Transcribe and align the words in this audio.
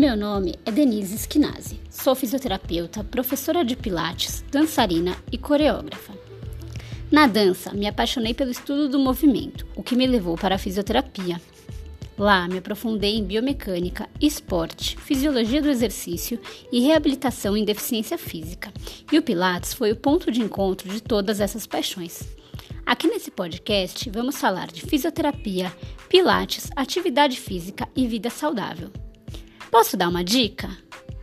Meu 0.00 0.16
nome 0.16 0.54
é 0.64 0.72
Denise 0.72 1.18
Schinazi. 1.30 1.78
Sou 1.90 2.14
fisioterapeuta, 2.14 3.04
professora 3.04 3.62
de 3.62 3.76
pilates, 3.76 4.42
dançarina 4.50 5.14
e 5.30 5.36
coreógrafa. 5.36 6.14
Na 7.12 7.26
dança, 7.26 7.74
me 7.74 7.86
apaixonei 7.86 8.32
pelo 8.32 8.50
estudo 8.50 8.88
do 8.88 8.98
movimento, 8.98 9.66
o 9.76 9.82
que 9.82 9.94
me 9.94 10.06
levou 10.06 10.38
para 10.38 10.54
a 10.54 10.58
fisioterapia. 10.58 11.38
Lá, 12.16 12.48
me 12.48 12.56
aprofundei 12.56 13.18
em 13.18 13.24
biomecânica, 13.24 14.08
esporte, 14.18 14.96
fisiologia 14.96 15.60
do 15.60 15.68
exercício 15.68 16.40
e 16.72 16.80
reabilitação 16.80 17.54
em 17.54 17.62
deficiência 17.62 18.16
física. 18.16 18.72
E 19.12 19.18
o 19.18 19.22
Pilates 19.22 19.74
foi 19.74 19.92
o 19.92 19.96
ponto 19.96 20.32
de 20.32 20.40
encontro 20.40 20.88
de 20.88 21.02
todas 21.02 21.40
essas 21.40 21.66
paixões. 21.66 22.26
Aqui 22.86 23.06
nesse 23.06 23.30
podcast, 23.30 24.08
vamos 24.08 24.38
falar 24.38 24.68
de 24.68 24.80
fisioterapia, 24.80 25.70
Pilates, 26.08 26.70
atividade 26.74 27.38
física 27.38 27.86
e 27.94 28.06
vida 28.06 28.30
saudável. 28.30 28.90
Posso 29.70 29.96
dar 29.96 30.08
uma 30.08 30.24
dica? 30.24 30.68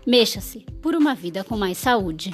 Mexa-se 0.05 0.61
por 0.81 0.95
uma 0.95 1.13
vida 1.13 1.43
com 1.43 1.57
mais 1.57 1.77
saúde. 1.77 2.33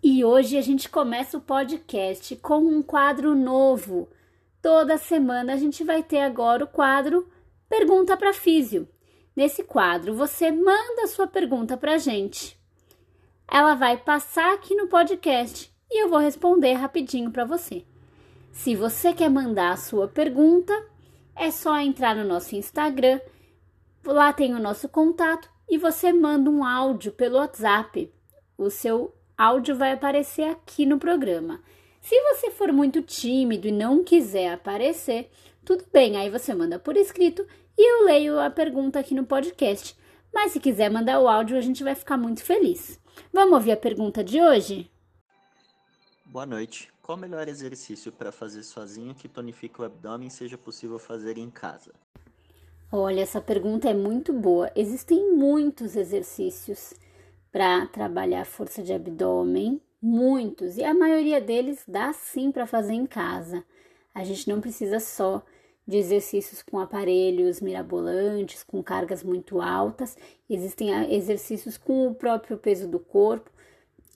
E 0.00 0.24
hoje 0.24 0.56
a 0.56 0.60
gente 0.60 0.88
começa 0.88 1.36
o 1.36 1.40
podcast 1.40 2.36
com 2.36 2.58
um 2.58 2.80
quadro 2.80 3.34
novo. 3.34 4.08
Toda 4.62 4.96
semana 4.98 5.54
a 5.54 5.56
gente 5.56 5.82
vai 5.82 6.00
ter 6.00 6.20
agora 6.20 6.62
o 6.62 6.68
quadro 6.68 7.28
Pergunta 7.68 8.16
para 8.16 8.32
Físio. 8.32 8.88
Nesse 9.34 9.64
quadro 9.64 10.14
você 10.14 10.52
manda 10.52 11.08
sua 11.08 11.26
pergunta 11.26 11.76
para 11.76 11.94
a 11.94 11.98
gente. 11.98 12.56
Ela 13.50 13.74
vai 13.74 13.96
passar 13.96 14.54
aqui 14.54 14.76
no 14.76 14.86
podcast 14.86 15.74
e 15.90 16.04
eu 16.04 16.08
vou 16.08 16.20
responder 16.20 16.74
rapidinho 16.74 17.32
para 17.32 17.44
você. 17.44 17.84
Se 18.58 18.74
você 18.74 19.14
quer 19.14 19.30
mandar 19.30 19.70
a 19.70 19.76
sua 19.76 20.08
pergunta, 20.08 20.72
é 21.36 21.48
só 21.48 21.78
entrar 21.78 22.16
no 22.16 22.24
nosso 22.24 22.56
Instagram, 22.56 23.20
lá 24.04 24.32
tem 24.32 24.52
o 24.52 24.58
nosso 24.58 24.88
contato 24.88 25.48
e 25.70 25.78
você 25.78 26.12
manda 26.12 26.50
um 26.50 26.64
áudio 26.64 27.12
pelo 27.12 27.36
WhatsApp. 27.36 28.12
O 28.58 28.68
seu 28.68 29.14
áudio 29.36 29.76
vai 29.76 29.92
aparecer 29.92 30.42
aqui 30.42 30.84
no 30.84 30.98
programa. 30.98 31.62
Se 32.00 32.20
você 32.20 32.50
for 32.50 32.72
muito 32.72 33.00
tímido 33.00 33.68
e 33.68 33.72
não 33.72 34.02
quiser 34.02 34.54
aparecer, 34.54 35.30
tudo 35.64 35.84
bem, 35.92 36.16
aí 36.16 36.28
você 36.28 36.52
manda 36.52 36.80
por 36.80 36.96
escrito 36.96 37.46
e 37.78 37.88
eu 37.88 38.06
leio 38.06 38.40
a 38.40 38.50
pergunta 38.50 38.98
aqui 38.98 39.14
no 39.14 39.24
podcast. 39.24 39.96
Mas 40.34 40.50
se 40.50 40.58
quiser 40.58 40.90
mandar 40.90 41.20
o 41.20 41.28
áudio, 41.28 41.56
a 41.56 41.60
gente 41.60 41.84
vai 41.84 41.94
ficar 41.94 42.16
muito 42.16 42.42
feliz. 42.42 43.00
Vamos 43.32 43.54
ouvir 43.54 43.70
a 43.70 43.76
pergunta 43.76 44.24
de 44.24 44.42
hoje? 44.42 44.90
Boa 46.26 46.44
noite. 46.44 46.90
Qual 47.08 47.16
o 47.16 47.20
melhor 47.22 47.48
exercício 47.48 48.12
para 48.12 48.30
fazer 48.30 48.62
sozinho 48.62 49.14
que 49.14 49.30
tonifique 49.30 49.80
o 49.80 49.84
abdômen 49.86 50.28
seja 50.28 50.58
possível 50.58 50.98
fazer 50.98 51.38
em 51.38 51.48
casa? 51.48 51.90
Olha, 52.92 53.22
essa 53.22 53.40
pergunta 53.40 53.88
é 53.88 53.94
muito 53.94 54.30
boa. 54.30 54.70
Existem 54.76 55.34
muitos 55.34 55.96
exercícios 55.96 56.92
para 57.50 57.86
trabalhar 57.86 58.44
força 58.44 58.82
de 58.82 58.92
abdômen, 58.92 59.80
muitos, 60.02 60.76
e 60.76 60.84
a 60.84 60.92
maioria 60.92 61.40
deles 61.40 61.82
dá 61.88 62.12
sim 62.12 62.52
para 62.52 62.66
fazer 62.66 62.92
em 62.92 63.06
casa. 63.06 63.64
A 64.14 64.22
gente 64.22 64.46
não 64.46 64.60
precisa 64.60 65.00
só 65.00 65.42
de 65.86 65.96
exercícios 65.96 66.60
com 66.60 66.78
aparelhos 66.78 67.62
mirabolantes, 67.62 68.62
com 68.62 68.82
cargas 68.82 69.22
muito 69.22 69.62
altas, 69.62 70.14
existem 70.50 70.90
exercícios 71.10 71.78
com 71.78 72.06
o 72.06 72.14
próprio 72.14 72.58
peso 72.58 72.86
do 72.86 72.98
corpo 72.98 73.50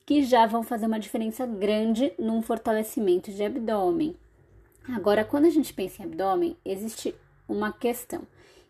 que 0.04 0.22
já 0.22 0.46
vão 0.46 0.62
fazer 0.62 0.86
uma 0.86 0.98
diferença 0.98 1.46
grande 1.46 2.12
num 2.18 2.42
fortalecimento 2.42 3.30
de 3.30 3.44
abdômen. 3.44 4.16
Agora, 4.88 5.24
quando 5.24 5.46
a 5.46 5.50
gente 5.50 5.72
pensa 5.72 6.02
em 6.02 6.06
abdômen, 6.06 6.56
existe 6.64 7.14
uma 7.48 7.72
questão. 7.72 8.22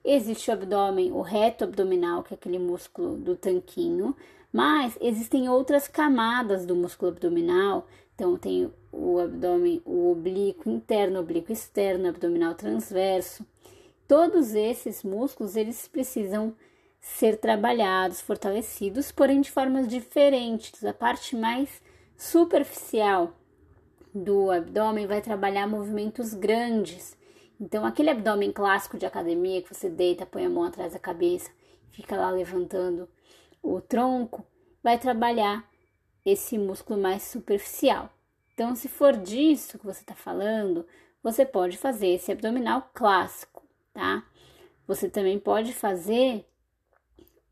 Existe 0.05 0.51
o 0.51 0.53
abdômen, 0.53 1.13
o 1.13 1.23
reto 1.23 1.65
abdominal, 1.65 2.23
que 2.23 2.35
é 2.35 2.37
aquele 2.37 2.59
músculo 2.59 3.17
do 3.17 3.37
tanquinho, 3.37 4.15
mas 4.53 4.99
existem 5.01 5.49
outras 5.49 5.89
camadas 5.89 6.67
do 6.67 6.77
músculo 6.77 7.13
abdominal. 7.13 7.87
Então, 8.15 8.37
tem 8.37 8.71
o 8.91 9.19
abdômen, 9.19 9.81
o 9.87 10.11
oblíquo 10.11 10.69
interno, 10.69 11.21
oblíquo 11.21 11.53
externo, 11.53 12.09
abdominal 12.09 12.55
transverso. 12.55 13.47
Todos 14.07 14.55
esses 14.55 15.03
músculos, 15.03 15.57
eles 15.57 15.89
precisam 15.89 16.55
ser 17.03 17.37
trabalhados, 17.37 18.21
fortalecidos, 18.21 19.11
porém 19.11 19.41
de 19.41 19.51
formas 19.51 19.89
diferentes. 19.89 20.85
A 20.85 20.95
parte 20.95 21.35
mais 21.35 21.83
superficial 22.17 23.37
do 24.15 24.53
abdômen 24.53 25.09
vai 25.09 25.21
trabalhar 25.21 25.67
movimentos 25.67 26.33
grandes. 26.33 27.19
Então, 27.61 27.85
aquele 27.85 28.11
abdômen 28.11 28.53
clássico 28.53 28.97
de 28.97 29.05
academia 29.05 29.61
que 29.61 29.75
você 29.75 29.91
deita, 29.91 30.25
põe 30.25 30.47
a 30.47 30.51
mão 30.51 30.63
atrás 30.63 30.93
da 30.93 30.99
cabeça, 30.99 31.51
fica 31.91 32.17
lá 32.17 32.31
levantando 32.31 33.09
o 33.61 33.81
tronco, 33.81 34.47
vai 34.83 34.97
trabalhar 34.97 35.69
esse 36.25 36.57
músculo 36.57 37.01
mais 37.01 37.25
superficial. 37.25 38.11
Então, 38.55 38.77
se 38.77 38.89
for 38.89 39.17
disso 39.17 39.77
que 39.79 39.85
você 39.85 40.03
está 40.03 40.15
falando, 40.15 40.87
você 41.21 41.45
pode 41.45 41.77
fazer 41.77 42.09
esse 42.09 42.31
abdominal 42.31 42.91
clássico, 42.95 43.63
tá? 43.93 44.25
Você 44.87 45.09
também 45.09 45.39
pode 45.39 45.73
fazer 45.73 46.47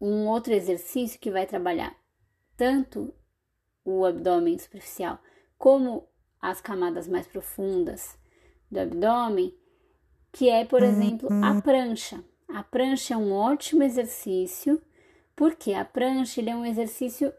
um 0.01 0.27
outro 0.27 0.53
exercício 0.53 1.21
que 1.21 1.31
vai 1.31 1.47
trabalhar 1.47 1.95
tanto 2.57 3.13
o 3.85 4.05
abdômen 4.05 4.59
superficial 4.59 5.19
como 5.59 6.09
as 6.41 6.61
camadas 6.61 7.07
mais 7.07 7.27
profundas 7.27 8.19
do 8.71 8.81
abdômen, 8.81 9.55
que 10.33 10.49
é, 10.49 10.65
por 10.65 10.83
exemplo, 10.83 11.29
a 11.43 11.61
prancha. 11.61 12.23
A 12.49 12.63
prancha 12.63 13.15
é 13.15 13.17
um 13.17 13.33
ótimo 13.33 13.83
exercício, 13.83 14.81
porque 15.37 15.73
a 15.73 15.85
prancha 15.85 16.41
é 16.41 16.55
um 16.55 16.65
exercício 16.65 17.33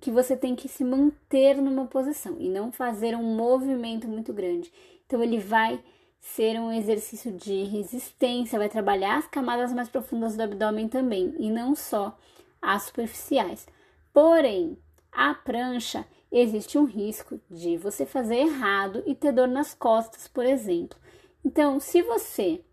que 0.00 0.10
você 0.10 0.36
tem 0.36 0.54
que 0.54 0.68
se 0.68 0.84
manter 0.84 1.56
numa 1.56 1.86
posição 1.86 2.36
e 2.38 2.48
não 2.48 2.70
fazer 2.70 3.16
um 3.16 3.34
movimento 3.34 4.06
muito 4.06 4.32
grande. 4.32 4.72
Então 5.06 5.22
ele 5.22 5.38
vai 5.38 5.82
ser 6.24 6.58
um 6.58 6.72
exercício 6.72 7.30
de 7.30 7.64
resistência, 7.64 8.58
vai 8.58 8.68
trabalhar 8.68 9.18
as 9.18 9.26
camadas 9.26 9.72
mais 9.72 9.90
profundas 9.90 10.34
do 10.34 10.42
abdômen 10.42 10.88
também 10.88 11.34
e 11.38 11.50
não 11.50 11.76
só 11.76 12.18
as 12.60 12.84
superficiais. 12.84 13.66
Porém, 14.12 14.78
a 15.12 15.34
prancha 15.34 16.04
existe 16.32 16.78
um 16.78 16.84
risco 16.84 17.38
de 17.50 17.76
você 17.76 18.06
fazer 18.06 18.36
errado 18.36 19.02
e 19.06 19.14
ter 19.14 19.32
dor 19.32 19.46
nas 19.46 19.74
costas, 19.74 20.26
por 20.26 20.46
exemplo. 20.46 20.98
Então, 21.44 21.78
se 21.78 22.00
você 22.00 22.64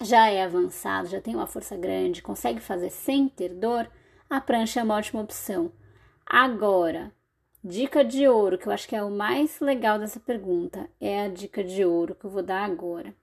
já 0.00 0.28
é 0.30 0.42
avançado, 0.42 1.08
já 1.08 1.20
tem 1.20 1.36
uma 1.36 1.46
força 1.46 1.76
grande, 1.76 2.22
consegue 2.22 2.58
fazer 2.58 2.90
sem 2.90 3.28
ter 3.28 3.50
dor, 3.50 3.88
a 4.30 4.40
prancha 4.40 4.80
é 4.80 4.82
uma 4.82 4.96
ótima 4.96 5.20
opção. 5.20 5.70
Agora, 6.26 7.12
Dica 7.66 8.04
de 8.04 8.28
ouro, 8.28 8.58
que 8.58 8.68
eu 8.68 8.72
acho 8.74 8.86
que 8.86 8.94
é 8.94 9.02
o 9.02 9.10
mais 9.10 9.58
legal 9.58 9.98
dessa 9.98 10.20
pergunta, 10.20 10.86
é 11.00 11.22
a 11.22 11.28
dica 11.28 11.64
de 11.64 11.82
ouro 11.82 12.14
que 12.14 12.26
eu 12.26 12.30
vou 12.30 12.42
dar 12.42 12.62
agora. 12.62 13.14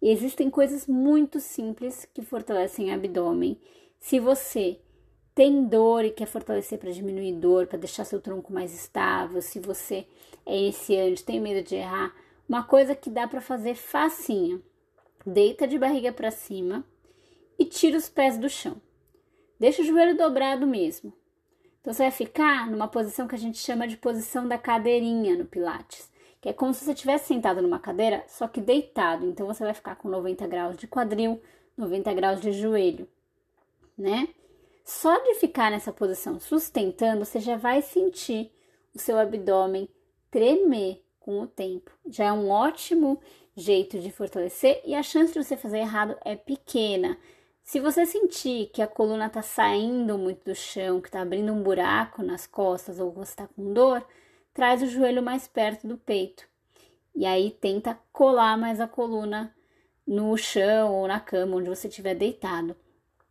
Existem 0.00 0.48
coisas 0.48 0.86
muito 0.86 1.40
simples 1.40 2.06
que 2.14 2.22
fortalecem 2.22 2.88
o 2.88 2.94
abdômen. 2.94 3.60
Se 3.98 4.20
você 4.20 4.78
tem 5.34 5.64
dor 5.66 6.04
e 6.04 6.12
quer 6.12 6.26
fortalecer 6.26 6.78
para 6.78 6.92
diminuir 6.92 7.32
dor, 7.32 7.66
para 7.66 7.80
deixar 7.80 8.04
seu 8.04 8.20
tronco 8.20 8.52
mais 8.52 8.72
estável, 8.72 9.42
se 9.42 9.58
você 9.58 10.06
é 10.46 10.56
iniciante, 10.56 11.24
tem 11.24 11.40
medo 11.40 11.66
de 11.66 11.74
errar, 11.74 12.14
uma 12.48 12.62
coisa 12.62 12.94
que 12.94 13.10
dá 13.10 13.26
para 13.26 13.40
fazer 13.40 13.74
facinha. 13.74 14.62
Deita 15.26 15.66
de 15.66 15.76
barriga 15.76 16.12
para 16.12 16.30
cima 16.30 16.84
e 17.58 17.64
tira 17.64 17.98
os 17.98 18.08
pés 18.08 18.38
do 18.38 18.48
chão. 18.48 18.80
Deixa 19.58 19.82
o 19.82 19.84
joelho 19.84 20.16
dobrado 20.16 20.64
mesmo. 20.64 21.12
Então 21.80 21.92
você 21.92 22.02
vai 22.02 22.10
ficar 22.10 22.70
numa 22.70 22.88
posição 22.88 23.26
que 23.26 23.34
a 23.34 23.38
gente 23.38 23.58
chama 23.58 23.88
de 23.88 23.96
posição 23.96 24.46
da 24.46 24.58
cadeirinha 24.58 25.36
no 25.36 25.46
Pilates, 25.46 26.10
que 26.40 26.48
é 26.48 26.52
como 26.52 26.74
se 26.74 26.84
você 26.84 26.92
estivesse 26.92 27.28
sentado 27.28 27.62
numa 27.62 27.78
cadeira, 27.78 28.24
só 28.28 28.46
que 28.46 28.60
deitado. 28.60 29.26
Então 29.26 29.46
você 29.46 29.64
vai 29.64 29.74
ficar 29.74 29.96
com 29.96 30.08
90 30.08 30.46
graus 30.46 30.76
de 30.76 30.86
quadril, 30.86 31.40
90 31.76 32.12
graus 32.14 32.40
de 32.40 32.52
joelho, 32.52 33.08
né? 33.96 34.28
Só 34.84 35.18
de 35.18 35.34
ficar 35.34 35.70
nessa 35.70 35.92
posição 35.92 36.40
sustentando, 36.40 37.24
você 37.24 37.40
já 37.40 37.56
vai 37.56 37.80
sentir 37.80 38.50
o 38.94 38.98
seu 38.98 39.18
abdômen 39.18 39.88
tremer 40.30 41.02
com 41.18 41.40
o 41.40 41.46
tempo. 41.46 41.90
Já 42.08 42.26
é 42.26 42.32
um 42.32 42.50
ótimo 42.50 43.20
jeito 43.54 43.98
de 43.98 44.10
fortalecer 44.10 44.80
e 44.84 44.94
a 44.94 45.02
chance 45.02 45.32
de 45.32 45.42
você 45.42 45.56
fazer 45.56 45.78
errado 45.78 46.16
é 46.24 46.34
pequena. 46.34 47.16
Se 47.70 47.78
você 47.78 48.04
sentir 48.04 48.68
que 48.72 48.82
a 48.82 48.86
coluna 48.88 49.26
está 49.26 49.42
saindo 49.42 50.18
muito 50.18 50.44
do 50.44 50.56
chão, 50.56 51.00
que 51.00 51.06
está 51.06 51.20
abrindo 51.20 51.52
um 51.52 51.62
buraco 51.62 52.20
nas 52.20 52.44
costas 52.44 52.98
ou 52.98 53.12
você 53.12 53.30
está 53.30 53.46
com 53.46 53.72
dor, 53.72 54.04
traz 54.52 54.82
o 54.82 54.88
joelho 54.88 55.22
mais 55.22 55.46
perto 55.46 55.86
do 55.86 55.96
peito. 55.96 56.48
E 57.14 57.24
aí 57.24 57.52
tenta 57.60 57.96
colar 58.12 58.58
mais 58.58 58.80
a 58.80 58.88
coluna 58.88 59.54
no 60.04 60.36
chão 60.36 60.92
ou 60.96 61.06
na 61.06 61.20
cama 61.20 61.58
onde 61.58 61.68
você 61.68 61.86
estiver 61.86 62.16
deitado. 62.16 62.74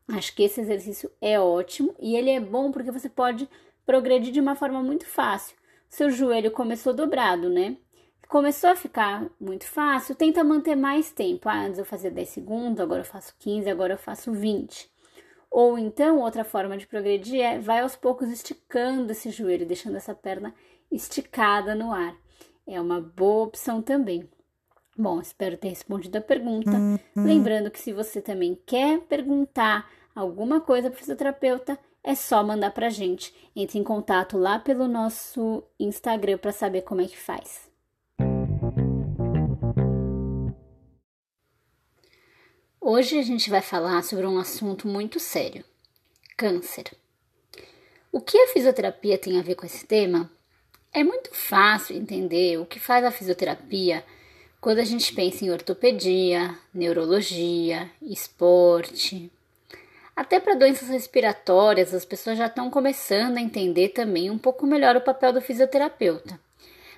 Acho 0.08 0.34
que 0.34 0.44
esse 0.44 0.62
exercício 0.62 1.12
é 1.20 1.38
ótimo 1.38 1.94
e 2.00 2.16
ele 2.16 2.30
é 2.30 2.40
bom 2.40 2.72
porque 2.72 2.92
você 2.92 3.10
pode 3.10 3.46
progredir 3.86 4.32
de 4.32 4.40
uma 4.40 4.56
forma 4.56 4.82
muito 4.82 5.06
fácil. 5.06 5.58
Seu 5.90 6.10
joelho 6.10 6.52
começou 6.52 6.94
dobrado, 6.94 7.50
né? 7.50 7.76
Começou 8.30 8.70
a 8.70 8.76
ficar 8.76 9.26
muito 9.42 9.66
fácil, 9.66 10.16
tenta 10.16 10.44
manter 10.44 10.76
mais 10.76 11.12
tempo. 11.12 11.50
Ah, 11.50 11.66
antes 11.66 11.80
eu 11.80 11.84
fazia 11.84 12.12
10 12.12 12.30
segundos, 12.30 12.80
agora 12.80 13.02
eu 13.02 13.06
faço 13.06 13.34
15, 13.40 13.68
agora 13.68 13.96
eu 13.96 13.98
faço 13.98 14.32
20. 14.32 14.90
Ou 15.50 15.80
então, 15.80 16.20
outra 16.20 16.44
forma 16.44 16.78
de 16.78 16.86
progredir 16.86 17.42
é 17.42 17.58
vai 17.60 17.80
aos 17.80 17.96
poucos 17.96 18.30
esticando 18.30 19.12
esse 19.12 19.32
joelho, 19.32 19.66
deixando 19.66 19.98
essa 19.98 20.14
perna 20.14 20.54
esticada 20.92 21.74
no 21.74 21.92
ar. 21.92 22.16
É 22.68 22.80
uma 22.80 23.02
boa 23.02 23.46
opção 23.46 23.82
também. 23.82 24.30
Bom, 24.96 25.20
espero 25.20 25.58
ter 25.58 25.70
respondido 25.70 26.20
a 26.20 26.22
pergunta. 26.22 26.70
Uhum. 26.70 27.00
Lembrando 27.16 27.72
que 27.72 27.80
se 27.80 27.92
você 27.92 28.22
também 28.22 28.56
quer 28.64 29.00
perguntar 29.00 29.90
alguma 30.14 30.62
coisa 30.62 30.92
para 30.92 30.98
o 30.98 31.00
fisioterapeuta, 31.00 31.80
é 32.04 32.14
só 32.14 32.44
mandar 32.44 32.72
para 32.72 32.88
a 32.88 32.92
gente. 32.92 33.34
Entre 33.56 33.80
em 33.80 33.84
contato 33.84 34.38
lá 34.38 34.60
pelo 34.60 34.88
nosso 34.88 35.64
Instagram 35.80 36.38
para 36.38 36.52
saber 36.52 36.84
como 36.84 37.02
é 37.02 37.08
que 37.08 37.18
faz. 37.18 37.69
Hoje 42.92 43.20
a 43.20 43.22
gente 43.22 43.52
vai 43.52 43.62
falar 43.62 44.02
sobre 44.02 44.26
um 44.26 44.40
assunto 44.40 44.88
muito 44.88 45.20
sério: 45.20 45.64
câncer. 46.36 46.86
O 48.12 48.20
que 48.20 48.36
a 48.36 48.48
fisioterapia 48.48 49.16
tem 49.16 49.38
a 49.38 49.44
ver 49.44 49.54
com 49.54 49.64
esse 49.64 49.86
tema? 49.86 50.28
É 50.92 51.04
muito 51.04 51.30
fácil 51.32 51.96
entender 51.96 52.58
o 52.58 52.66
que 52.66 52.80
faz 52.80 53.06
a 53.06 53.12
fisioterapia 53.12 54.04
quando 54.60 54.80
a 54.80 54.84
gente 54.84 55.14
pensa 55.14 55.46
em 55.46 55.52
ortopedia, 55.52 56.58
neurologia, 56.74 57.92
esporte. 58.02 59.32
Até 60.16 60.40
para 60.40 60.56
doenças 60.56 60.90
respiratórias, 60.90 61.94
as 61.94 62.06
pessoas 62.06 62.40
já 62.40 62.48
estão 62.48 62.72
começando 62.72 63.38
a 63.38 63.42
entender 63.42 63.90
também 63.90 64.32
um 64.32 64.38
pouco 64.40 64.66
melhor 64.66 64.96
o 64.96 65.02
papel 65.02 65.32
do 65.32 65.42
fisioterapeuta. 65.42 66.40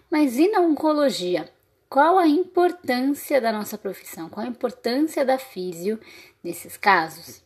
Mas 0.10 0.38
e 0.38 0.48
na 0.48 0.62
oncologia? 0.62 1.52
Qual 1.92 2.18
a 2.18 2.26
importância 2.26 3.42
da 3.42 3.52
nossa 3.52 3.78
profissão, 3.78 4.30
qual 4.30 4.46
a 4.46 4.50
importância 4.50 5.26
da 5.26 5.38
físio 5.38 6.00
nesses 6.42 6.78
casos. 6.78 7.44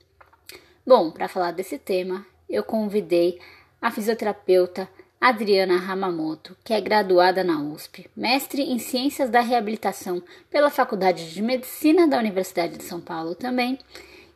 Bom, 0.85 1.09
para 1.09 1.27
falar 1.27 1.49
desse 1.49 1.79
tema, 1.79 2.23
eu 2.47 2.63
convidei 2.63 3.41
a 3.81 3.89
fisioterapeuta 3.89 4.87
Adriana 5.19 5.77
Ramamoto, 5.77 6.55
que 6.63 6.75
é 6.75 6.79
graduada 6.79 7.43
na 7.43 7.59
USP, 7.59 8.07
mestre 8.15 8.61
em 8.61 8.77
Ciências 8.77 9.31
da 9.31 9.41
Reabilitação 9.41 10.21
pela 10.47 10.69
Faculdade 10.69 11.33
de 11.33 11.41
Medicina 11.41 12.07
da 12.07 12.19
Universidade 12.19 12.77
de 12.77 12.83
São 12.83 13.01
Paulo 13.01 13.33
também, 13.33 13.79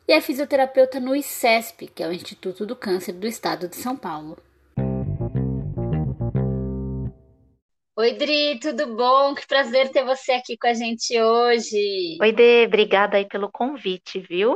e 0.08 0.12
é 0.12 0.20
fisioterapeuta 0.20 1.00
no 1.00 1.16
ICESP, 1.16 1.86
que 1.86 2.02
é 2.02 2.08
o 2.08 2.12
Instituto 2.12 2.66
do 2.66 2.76
Câncer 2.76 3.12
do 3.12 3.28
Estado 3.28 3.68
de 3.68 3.76
São 3.76 3.96
Paulo. 3.96 4.40
Oi, 8.00 8.14
Dri, 8.14 8.58
tudo 8.62 8.96
bom? 8.96 9.36
Que 9.36 9.46
prazer 9.46 9.92
ter 9.92 10.06
você 10.06 10.32
aqui 10.32 10.58
com 10.58 10.68
a 10.68 10.74
gente 10.74 11.22
hoje. 11.22 12.18
Oi, 12.22 12.32
Dê, 12.32 12.66
obrigada 12.66 13.18
aí 13.18 13.28
pelo 13.28 13.52
convite, 13.52 14.22
viu? 14.22 14.56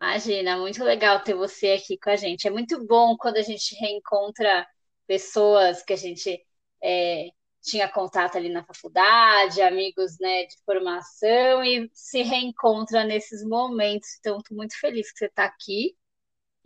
Imagina, 0.00 0.58
muito 0.58 0.84
legal 0.84 1.24
ter 1.24 1.34
você 1.34 1.72
aqui 1.72 1.98
com 1.98 2.10
a 2.10 2.14
gente. 2.14 2.46
É 2.46 2.52
muito 2.52 2.86
bom 2.86 3.16
quando 3.16 3.38
a 3.38 3.42
gente 3.42 3.74
reencontra 3.80 4.64
pessoas 5.08 5.82
que 5.82 5.92
a 5.92 5.96
gente 5.96 6.40
é, 6.80 7.30
tinha 7.60 7.88
contato 7.88 8.36
ali 8.36 8.48
na 8.48 8.62
faculdade, 8.62 9.60
amigos 9.60 10.16
né, 10.20 10.44
de 10.44 10.54
formação, 10.64 11.64
e 11.64 11.90
se 11.92 12.22
reencontra 12.22 13.02
nesses 13.02 13.44
momentos. 13.44 14.06
Então, 14.20 14.38
estou 14.38 14.56
muito 14.56 14.78
feliz 14.78 15.10
que 15.10 15.18
você 15.18 15.26
está 15.26 15.46
aqui. 15.46 15.96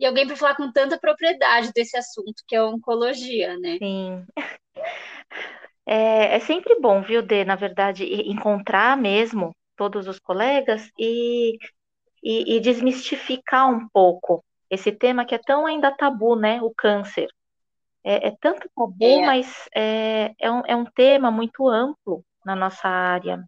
E 0.01 0.05
alguém 0.07 0.25
para 0.25 0.35
falar 0.35 0.55
com 0.55 0.71
tanta 0.71 0.99
propriedade 0.99 1.71
desse 1.75 1.95
assunto 1.95 2.43
que 2.47 2.55
é 2.55 2.57
a 2.59 2.65
oncologia, 2.65 3.55
né? 3.59 3.77
Sim. 3.77 4.25
É, 5.85 6.37
é 6.37 6.39
sempre 6.39 6.79
bom, 6.79 7.03
viu, 7.03 7.21
Dê, 7.21 7.45
na 7.45 7.55
verdade, 7.55 8.03
encontrar 8.27 8.97
mesmo 8.97 9.55
todos 9.75 10.07
os 10.07 10.17
colegas 10.17 10.89
e, 10.97 11.55
e, 12.23 12.55
e 12.55 12.59
desmistificar 12.59 13.69
um 13.69 13.87
pouco 13.89 14.43
esse 14.71 14.91
tema 14.91 15.23
que 15.23 15.35
é 15.35 15.37
tão 15.37 15.67
ainda 15.67 15.91
tabu, 15.91 16.35
né? 16.35 16.59
O 16.63 16.73
câncer. 16.75 17.27
É, 18.03 18.29
é 18.29 18.35
tanto 18.41 18.67
tabu, 18.75 19.05
é. 19.05 19.25
mas 19.25 19.69
é, 19.75 20.33
é, 20.39 20.51
um, 20.51 20.63
é 20.65 20.75
um 20.75 20.85
tema 20.85 21.29
muito 21.29 21.67
amplo 21.67 22.23
na 22.43 22.55
nossa 22.55 22.87
área. 22.87 23.43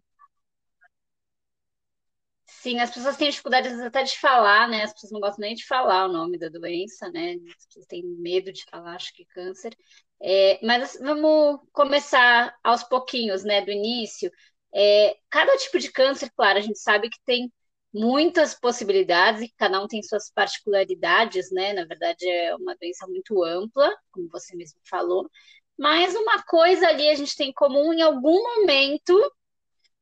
Sim, 2.64 2.80
as 2.80 2.90
pessoas 2.90 3.18
têm 3.18 3.28
dificuldade 3.28 3.68
até 3.68 4.02
de 4.04 4.18
falar, 4.18 4.66
né? 4.68 4.84
As 4.84 4.92
pessoas 4.94 5.12
não 5.12 5.20
gostam 5.20 5.42
nem 5.42 5.54
de 5.54 5.66
falar 5.66 6.06
o 6.06 6.12
nome 6.12 6.38
da 6.38 6.48
doença, 6.48 7.10
né? 7.10 7.34
As 7.58 7.66
pessoas 7.66 7.84
têm 7.86 8.02
medo 8.02 8.50
de 8.50 8.64
falar, 8.70 8.94
acho 8.94 9.12
que 9.12 9.26
câncer. 9.26 9.76
É, 10.22 10.58
mas 10.66 10.98
vamos 10.98 11.60
começar 11.72 12.56
aos 12.64 12.82
pouquinhos, 12.82 13.44
né? 13.44 13.60
Do 13.60 13.70
início. 13.70 14.30
É, 14.74 15.14
cada 15.28 15.54
tipo 15.58 15.78
de 15.78 15.92
câncer, 15.92 16.30
claro, 16.34 16.58
a 16.58 16.62
gente 16.62 16.78
sabe 16.78 17.10
que 17.10 17.18
tem 17.26 17.52
muitas 17.92 18.54
possibilidades 18.54 19.42
e 19.42 19.52
cada 19.58 19.82
um 19.82 19.86
tem 19.86 20.02
suas 20.02 20.30
particularidades, 20.32 21.50
né? 21.52 21.74
Na 21.74 21.84
verdade, 21.84 22.26
é 22.26 22.56
uma 22.56 22.74
doença 22.76 23.06
muito 23.06 23.44
ampla, 23.44 23.94
como 24.10 24.26
você 24.30 24.56
mesmo 24.56 24.80
falou. 24.88 25.28
Mas 25.78 26.14
uma 26.14 26.42
coisa 26.44 26.88
ali 26.88 27.10
a 27.10 27.14
gente 27.14 27.36
tem 27.36 27.50
em 27.50 27.52
comum 27.52 27.92
em 27.92 28.00
algum 28.00 28.42
momento 28.56 29.12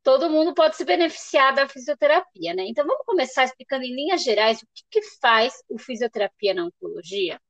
todo 0.02 0.31
mundo 0.31 0.54
pode 0.54 0.76
se 0.76 0.84
beneficiar 0.84 1.54
da 1.54 1.69
fisioterapia, 1.69 2.54
né? 2.54 2.64
Então 2.66 2.87
vamos 2.87 3.04
começar 3.06 3.44
explicando 3.44 3.84
em 3.84 3.94
linhas 3.94 4.22
gerais 4.22 4.60
o 4.60 4.66
que, 4.75 4.82
que 4.90 5.02
faz 5.20 5.54
o 5.69 5.78
fisioterapia 5.78 6.54
na 6.54 6.64
oncologia. 6.64 7.40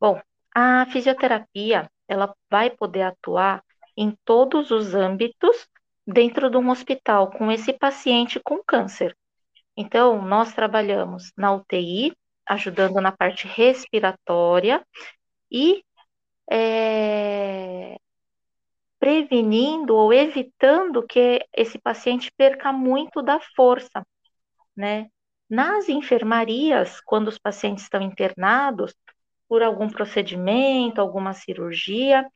Bom, 0.00 0.20
a 0.54 0.86
fisioterapia 0.86 1.90
ela 2.08 2.34
vai 2.50 2.70
poder 2.70 3.02
atuar 3.02 3.62
em 3.96 4.16
todos 4.24 4.70
os 4.70 4.94
âmbitos 4.94 5.66
dentro 6.06 6.48
de 6.50 6.56
um 6.56 6.70
hospital 6.70 7.30
com 7.30 7.50
esse 7.50 7.72
paciente 7.72 8.40
com 8.40 8.62
câncer. 8.64 9.16
Então, 9.76 10.22
nós 10.22 10.54
trabalhamos 10.54 11.32
na 11.36 11.52
UTI, 11.54 12.16
ajudando 12.46 13.00
na 13.00 13.10
parte 13.10 13.46
respiratória 13.46 14.84
e 15.50 15.82
é, 16.50 17.96
prevenindo 19.06 19.94
ou 19.94 20.12
evitando 20.12 21.00
que 21.06 21.40
esse 21.56 21.78
paciente 21.78 22.28
perca 22.36 22.72
muito 22.72 23.22
da 23.22 23.38
força, 23.54 24.04
né? 24.76 25.06
Nas 25.48 25.88
enfermarias, 25.88 27.00
quando 27.02 27.28
os 27.28 27.38
pacientes 27.38 27.84
estão 27.84 28.02
internados 28.02 28.92
por 29.48 29.62
algum 29.62 29.88
procedimento, 29.88 31.00
alguma 31.00 31.32
cirurgia, 31.34 32.26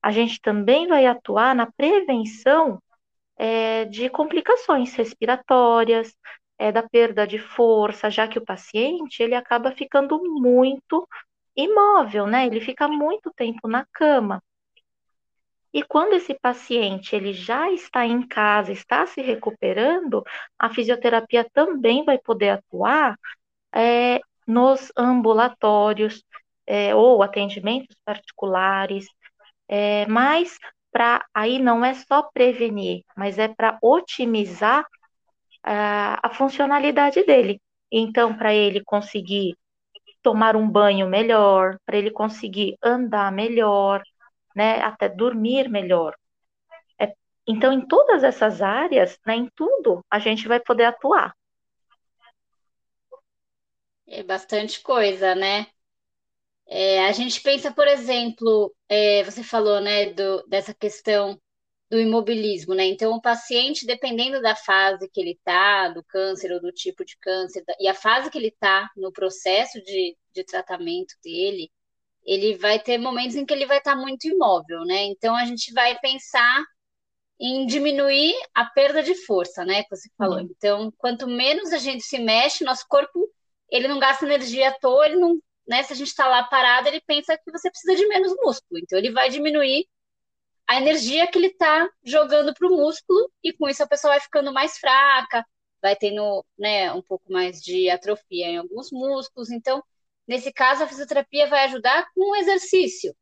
a 0.00 0.12
gente 0.12 0.40
também 0.40 0.86
vai 0.86 1.04
atuar 1.04 1.52
na 1.52 1.66
prevenção 1.66 2.80
é, 3.36 3.86
de 3.86 4.08
complicações 4.08 4.94
respiratórias, 4.94 6.14
é, 6.56 6.70
da 6.70 6.88
perda 6.88 7.26
de 7.26 7.40
força, 7.40 8.08
já 8.08 8.28
que 8.28 8.38
o 8.38 8.44
paciente 8.44 9.20
ele 9.20 9.34
acaba 9.34 9.72
ficando 9.72 10.22
muito 10.22 11.08
imóvel, 11.56 12.28
né? 12.28 12.46
Ele 12.46 12.60
fica 12.60 12.86
muito 12.86 13.32
tempo 13.34 13.66
na 13.66 13.84
cama. 13.92 14.40
E 15.72 15.82
quando 15.84 16.14
esse 16.14 16.34
paciente 16.34 17.14
ele 17.14 17.32
já 17.32 17.70
está 17.70 18.06
em 18.06 18.26
casa, 18.26 18.72
está 18.72 19.06
se 19.06 19.20
recuperando, 19.22 20.24
a 20.58 20.70
fisioterapia 20.70 21.46
também 21.52 22.04
vai 22.04 22.18
poder 22.18 22.50
atuar 22.50 23.16
é, 23.74 24.20
nos 24.46 24.92
ambulatórios 24.96 26.24
é, 26.66 26.94
ou 26.94 27.22
atendimentos 27.22 27.96
particulares, 28.04 29.06
é, 29.68 30.06
mas 30.06 30.58
para 30.92 31.24
aí 31.34 31.58
não 31.58 31.84
é 31.84 31.94
só 31.94 32.22
prevenir, 32.22 33.04
mas 33.16 33.38
é 33.38 33.48
para 33.48 33.78
otimizar 33.82 34.84
a, 35.62 36.26
a 36.26 36.30
funcionalidade 36.34 37.24
dele. 37.24 37.60
Então, 37.90 38.36
para 38.36 38.54
ele 38.54 38.82
conseguir 38.84 39.56
tomar 40.22 40.56
um 40.56 40.68
banho 40.68 41.08
melhor, 41.08 41.78
para 41.86 41.96
ele 41.96 42.10
conseguir 42.10 42.76
andar 42.82 43.32
melhor, 43.32 44.02
né, 44.54 44.80
até 44.82 45.08
dormir 45.08 45.68
melhor. 45.68 46.16
É, 46.98 47.12
então, 47.46 47.72
em 47.72 47.86
todas 47.86 48.24
essas 48.24 48.62
áreas, 48.62 49.18
né, 49.26 49.36
em 49.36 49.50
tudo, 49.54 50.04
a 50.10 50.18
gente 50.18 50.46
vai 50.48 50.60
poder 50.60 50.84
atuar. 50.84 51.34
É 54.06 54.22
bastante 54.22 54.80
coisa, 54.80 55.34
né? 55.34 55.66
É, 56.66 57.04
a 57.06 57.12
gente 57.12 57.40
pensa, 57.40 57.72
por 57.72 57.88
exemplo, 57.88 58.74
é, 58.88 59.24
você 59.24 59.42
falou, 59.42 59.80
né, 59.80 60.12
do, 60.12 60.46
dessa 60.46 60.72
questão 60.72 61.40
do 61.90 61.98
imobilismo, 61.98 62.74
né? 62.74 62.84
Então, 62.86 63.12
o 63.12 63.20
paciente, 63.20 63.84
dependendo 63.84 64.40
da 64.40 64.54
fase 64.54 65.08
que 65.10 65.20
ele 65.20 65.32
está, 65.32 65.88
do 65.88 66.04
câncer 66.04 66.52
ou 66.52 66.60
do 66.60 66.72
tipo 66.72 67.04
de 67.04 67.16
câncer, 67.18 67.64
e 67.80 67.88
a 67.88 67.94
fase 67.94 68.30
que 68.30 68.38
ele 68.38 68.48
está 68.48 68.88
no 68.96 69.12
processo 69.12 69.82
de, 69.82 70.16
de 70.32 70.44
tratamento 70.44 71.14
dele, 71.22 71.70
ele 72.24 72.56
vai 72.56 72.78
ter 72.78 72.98
momentos 72.98 73.36
em 73.36 73.44
que 73.44 73.52
ele 73.52 73.66
vai 73.66 73.78
estar 73.78 73.96
muito 73.96 74.26
imóvel, 74.28 74.84
né? 74.84 75.04
Então 75.04 75.34
a 75.34 75.44
gente 75.44 75.72
vai 75.72 75.98
pensar 75.98 76.64
em 77.40 77.66
diminuir 77.66 78.34
a 78.54 78.66
perda 78.66 79.02
de 79.02 79.14
força, 79.14 79.64
né? 79.64 79.82
Que 79.84 79.96
você 79.96 80.08
falou. 80.16 80.38
Uhum. 80.38 80.48
Então, 80.50 80.92
quanto 80.98 81.26
menos 81.26 81.72
a 81.72 81.78
gente 81.78 82.02
se 82.04 82.18
mexe, 82.18 82.64
nosso 82.64 82.86
corpo 82.88 83.28
ele 83.70 83.88
não 83.88 83.98
gasta 83.98 84.26
energia 84.26 84.68
à 84.68 84.72
toa, 84.72 85.06
ele 85.06 85.16
não, 85.16 85.38
né? 85.66 85.82
Se 85.82 85.92
a 85.92 85.96
gente 85.96 86.08
está 86.08 86.26
lá 86.28 86.42
parado, 86.44 86.88
ele 86.88 87.00
pensa 87.06 87.38
que 87.38 87.50
você 87.50 87.70
precisa 87.70 87.96
de 87.96 88.06
menos 88.08 88.34
músculo. 88.42 88.80
Então 88.80 88.98
ele 88.98 89.10
vai 89.12 89.30
diminuir 89.30 89.86
a 90.66 90.76
energia 90.76 91.26
que 91.26 91.38
ele 91.38 91.48
está 91.48 91.88
jogando 92.04 92.54
para 92.54 92.68
o 92.68 92.76
músculo, 92.76 93.30
e 93.42 93.52
com 93.52 93.68
isso 93.68 93.82
a 93.82 93.88
pessoa 93.88 94.12
vai 94.12 94.20
ficando 94.20 94.52
mais 94.52 94.78
fraca, 94.78 95.44
vai 95.82 95.96
tendo 95.96 96.44
né, 96.58 96.92
um 96.92 97.02
pouco 97.02 97.32
mais 97.32 97.60
de 97.60 97.90
atrofia 97.90 98.46
em 98.46 98.58
alguns 98.58 98.90
músculos. 98.92 99.50
Então, 99.50 99.82
nesse 100.30 100.52
caso, 100.52 100.84
a 100.84 100.86
fisioterapia 100.86 101.48
vai 101.48 101.64
ajudar 101.64 102.06
com 102.14 102.30
o 102.30 102.36
exercício. 102.36 103.12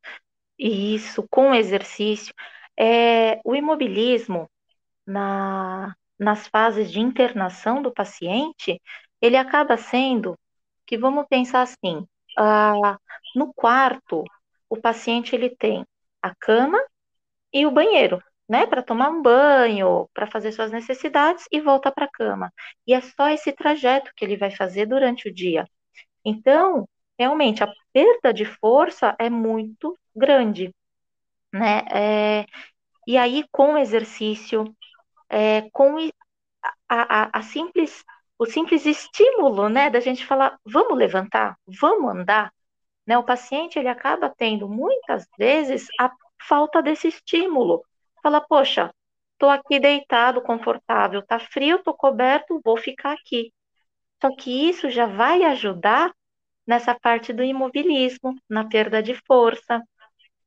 Isso, 0.58 1.26
com 1.30 1.50
o 1.50 1.54
exercício. 1.54 2.34
É, 2.78 3.40
o 3.44 3.56
imobilismo, 3.56 4.46
na, 5.06 5.94
nas 6.18 6.46
fases 6.48 6.92
de 6.92 7.00
internação 7.00 7.80
do 7.80 7.90
paciente, 7.90 8.78
ele 9.22 9.38
acaba 9.38 9.78
sendo 9.78 10.38
que, 10.86 10.98
vamos 10.98 11.26
pensar 11.28 11.62
assim, 11.62 12.06
uh, 12.38 12.98
no 13.34 13.54
quarto, 13.54 14.22
o 14.68 14.76
paciente 14.76 15.34
ele 15.34 15.48
tem 15.48 15.86
a 16.20 16.34
cama 16.38 16.78
e 17.50 17.64
o 17.64 17.70
banheiro, 17.70 18.22
né, 18.46 18.66
para 18.66 18.82
tomar 18.82 19.08
um 19.08 19.22
banho, 19.22 20.08
para 20.12 20.26
fazer 20.26 20.52
suas 20.52 20.70
necessidades 20.70 21.46
e 21.50 21.58
volta 21.58 21.90
para 21.90 22.04
a 22.04 22.10
cama. 22.10 22.52
E 22.86 22.92
é 22.92 23.00
só 23.00 23.30
esse 23.30 23.50
trajeto 23.52 24.12
que 24.14 24.24
ele 24.26 24.36
vai 24.36 24.50
fazer 24.50 24.84
durante 24.84 25.28
o 25.28 25.34
dia. 25.34 25.66
Então, 26.22 26.86
realmente, 27.18 27.62
a 27.64 27.72
perda 27.92 28.32
de 28.32 28.44
força 28.44 29.14
é 29.18 29.30
muito 29.30 29.96
grande, 30.14 30.74
né? 31.52 31.82
É, 31.92 32.46
e 33.06 33.16
aí, 33.16 33.44
com 33.52 33.74
o 33.74 33.78
exercício, 33.78 34.64
é, 35.28 35.68
com 35.72 35.98
a, 36.88 37.24
a, 37.24 37.38
a 37.38 37.42
simples, 37.42 38.04
o 38.38 38.46
simples 38.46 38.86
estímulo, 38.86 39.68
né, 39.68 39.90
da 39.90 40.00
gente 40.00 40.24
falar, 40.26 40.58
vamos 40.64 40.96
levantar, 40.96 41.56
vamos 41.66 42.10
andar, 42.12 42.52
né? 43.06 43.18
O 43.18 43.24
paciente 43.24 43.78
ele 43.78 43.88
acaba 43.88 44.30
tendo 44.36 44.68
muitas 44.68 45.26
vezes 45.38 45.88
a 46.00 46.10
falta 46.48 46.82
desse 46.82 47.08
estímulo. 47.08 47.82
Fala, 48.22 48.40
poxa, 48.40 48.92
tô 49.38 49.48
aqui 49.48 49.80
deitado, 49.80 50.42
confortável, 50.42 51.22
tá 51.26 51.38
frio, 51.38 51.82
tô 51.82 51.94
coberto, 51.94 52.60
vou 52.64 52.76
ficar 52.76 53.12
aqui. 53.14 53.52
Só 54.20 54.34
que 54.36 54.68
isso 54.68 54.90
já 54.90 55.06
vai 55.06 55.44
ajudar 55.44 56.12
nessa 56.68 56.94
parte 56.94 57.32
do 57.32 57.42
imobilismo, 57.42 58.36
na 58.48 58.66
perda 58.68 59.02
de 59.02 59.14
força, 59.26 59.82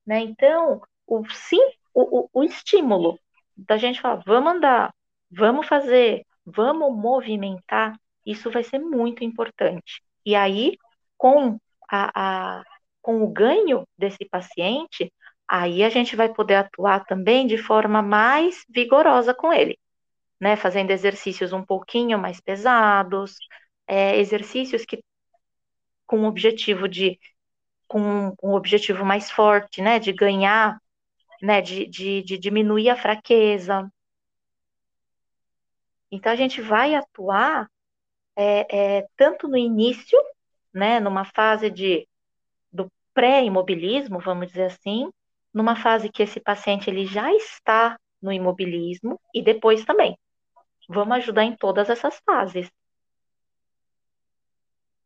né? 0.06 0.20
Então, 0.22 0.82
o 1.08 1.28
sim, 1.32 1.60
o, 1.94 2.25
o, 2.25 2.30
o 2.34 2.44
estímulo 2.44 3.20
da 3.58 3.78
gente 3.78 4.00
falar, 4.00 4.22
vamos 4.25 4.54
andar, 4.54 4.94
vamos 5.32 5.68
fazer, 5.68 6.24
vamos 6.46 6.96
movimentar, 6.96 7.98
isso 8.25 8.51
vai 8.51 8.63
ser 8.63 8.80
muito 8.80 9.24
importante. 9.24 10.04
E 10.25 10.36
aí, 10.36 10.78
com 11.18 11.58
a, 11.90 12.60
a 12.60 12.63
com 13.01 13.24
o 13.24 13.28
ganho 13.28 13.88
desse 13.98 14.25
paciente, 14.30 15.12
aí 15.48 15.84
a 15.84 15.90
gente 15.90 16.16
vai 16.16 16.32
poder 16.32 16.56
atuar 16.56 17.04
também 17.06 17.48
de 17.48 17.58
forma 17.58 18.01
mais 18.01 18.63
vigorosa 18.70 19.34
com 19.34 19.51
ele, 19.51 19.78
né? 20.40 20.56
Fazendo 20.56 20.92
exercícios 20.92 21.54
um 21.54 21.63
pouquinho 21.66 22.20
mais 22.20 22.40
pesados, 22.42 23.38
é, 23.88 24.18
exercícios 24.20 24.86
que 24.86 25.04
com 26.12 26.24
o 26.24 26.27
objetivo 26.27 26.89
de 26.89 27.18
com 27.88 28.36
um 28.44 28.53
objetivo 28.53 29.06
mais 29.06 29.32
forte, 29.32 29.82
né? 29.82 29.98
De 29.98 30.12
ganhar, 30.12 30.77
né? 31.41 31.62
De, 31.62 31.88
de, 31.88 32.22
de 32.22 32.38
diminuir 32.38 32.89
a 32.89 32.98
fraqueza. 32.98 33.89
Então 36.12 36.34
a 36.34 36.36
gente 36.36 36.62
vai 36.62 36.96
atuar 36.96 37.70
é, 38.36 38.98
é, 38.98 39.08
tanto 39.15 39.48
no 39.48 39.56
início, 39.56 40.20
né? 40.74 41.00
Numa 41.00 41.24
fase 41.24 41.70
de 41.70 42.06
do 42.74 42.91
pré-imobilismo, 43.13 44.20
vamos 44.20 44.48
dizer 44.48 44.65
assim, 44.65 45.10
numa 45.53 45.77
fase 45.77 46.10
que 46.10 46.24
esse 46.24 46.41
paciente 46.41 46.89
ele 46.89 47.06
já 47.06 47.34
está 47.34 47.98
no 48.22 48.34
imobilismo 48.34 49.18
e 49.34 49.41
depois 49.41 49.86
também. 49.86 50.18
Vamos 50.89 51.15
ajudar 51.18 51.46
em 51.46 51.56
todas 51.56 51.89
essas 51.89 52.20
fases. 52.25 52.70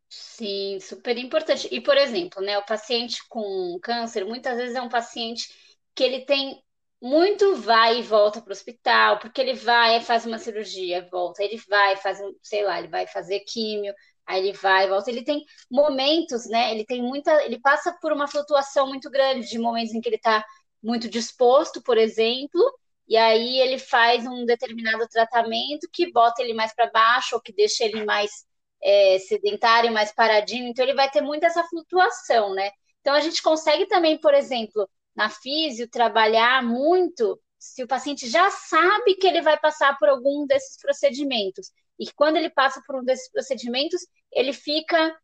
Sim, 0.09 0.79
super 0.79 1.17
importante. 1.17 1.67
E, 1.71 1.81
por 1.81 1.97
exemplo, 1.97 2.41
né, 2.41 2.57
o 2.57 2.65
paciente 2.65 3.21
com 3.27 3.77
câncer, 3.81 4.25
muitas 4.25 4.57
vezes 4.57 4.75
é 4.75 4.81
um 4.81 4.89
paciente 4.89 5.49
que 5.93 6.03
ele 6.03 6.25
tem 6.25 6.61
muito 7.01 7.55
vai 7.57 7.99
e 7.99 8.01
volta 8.01 8.41
para 8.41 8.49
o 8.49 8.53
hospital, 8.53 9.19
porque 9.19 9.41
ele 9.41 9.53
vai, 9.53 10.01
faz 10.01 10.25
uma 10.25 10.37
cirurgia, 10.39 11.07
volta, 11.11 11.43
ele 11.43 11.57
vai, 11.67 11.95
faz, 11.97 12.19
sei 12.41 12.63
lá, 12.63 12.79
ele 12.79 12.87
vai 12.87 13.05
fazer 13.07 13.41
químio, 13.41 13.93
aí 14.25 14.39
ele 14.47 14.53
vai 14.57 14.87
volta. 14.87 15.09
Ele 15.11 15.23
tem 15.23 15.43
momentos, 15.69 16.45
né? 16.49 16.71
Ele 16.71 16.85
tem 16.85 17.01
muita. 17.01 17.43
Ele 17.43 17.59
passa 17.59 17.91
por 18.01 18.11
uma 18.13 18.27
flutuação 18.27 18.87
muito 18.87 19.09
grande 19.09 19.47
de 19.49 19.59
momentos 19.59 19.93
em 19.93 20.01
que 20.01 20.09
ele 20.09 20.15
está 20.17 20.43
muito 20.81 21.09
disposto, 21.09 21.81
por 21.81 21.97
exemplo, 21.97 22.61
e 23.07 23.17
aí 23.17 23.59
ele 23.59 23.77
faz 23.79 24.25
um 24.25 24.45
determinado 24.45 25.07
tratamento 25.09 25.87
que 25.91 26.11
bota 26.11 26.41
ele 26.43 26.53
mais 26.53 26.73
para 26.75 26.89
baixo 26.91 27.35
ou 27.35 27.41
que 27.41 27.51
deixa 27.53 27.83
ele 27.83 28.03
mais 28.05 28.45
é, 28.85 29.17
sedentário, 29.19 29.91
mais 29.91 30.13
paradinho. 30.13 30.67
Então 30.67 30.85
ele 30.85 30.93
vai 30.93 31.09
ter 31.09 31.21
muito 31.21 31.43
essa 31.43 31.63
flutuação, 31.63 32.53
né? 32.53 32.69
Então 33.01 33.13
a 33.13 33.19
gente 33.19 33.41
consegue 33.41 33.87
também, 33.87 34.17
por 34.19 34.33
exemplo, 34.33 34.87
na 35.15 35.29
físio, 35.29 35.89
trabalhar 35.89 36.63
muito 36.63 37.39
se 37.57 37.83
o 37.83 37.87
paciente 37.87 38.29
já 38.29 38.49
sabe 38.51 39.15
que 39.15 39.25
ele 39.25 39.41
vai 39.41 39.59
passar 39.59 39.97
por 39.97 40.07
algum 40.07 40.45
desses 40.45 40.77
procedimentos 40.79 41.71
e 41.99 42.11
quando 42.11 42.35
ele 42.37 42.49
passa 42.49 42.81
por 42.85 42.97
um 42.97 43.03
desses 43.03 43.31
procedimentos, 43.31 44.01
ele 44.31 44.53
fica 44.53 45.17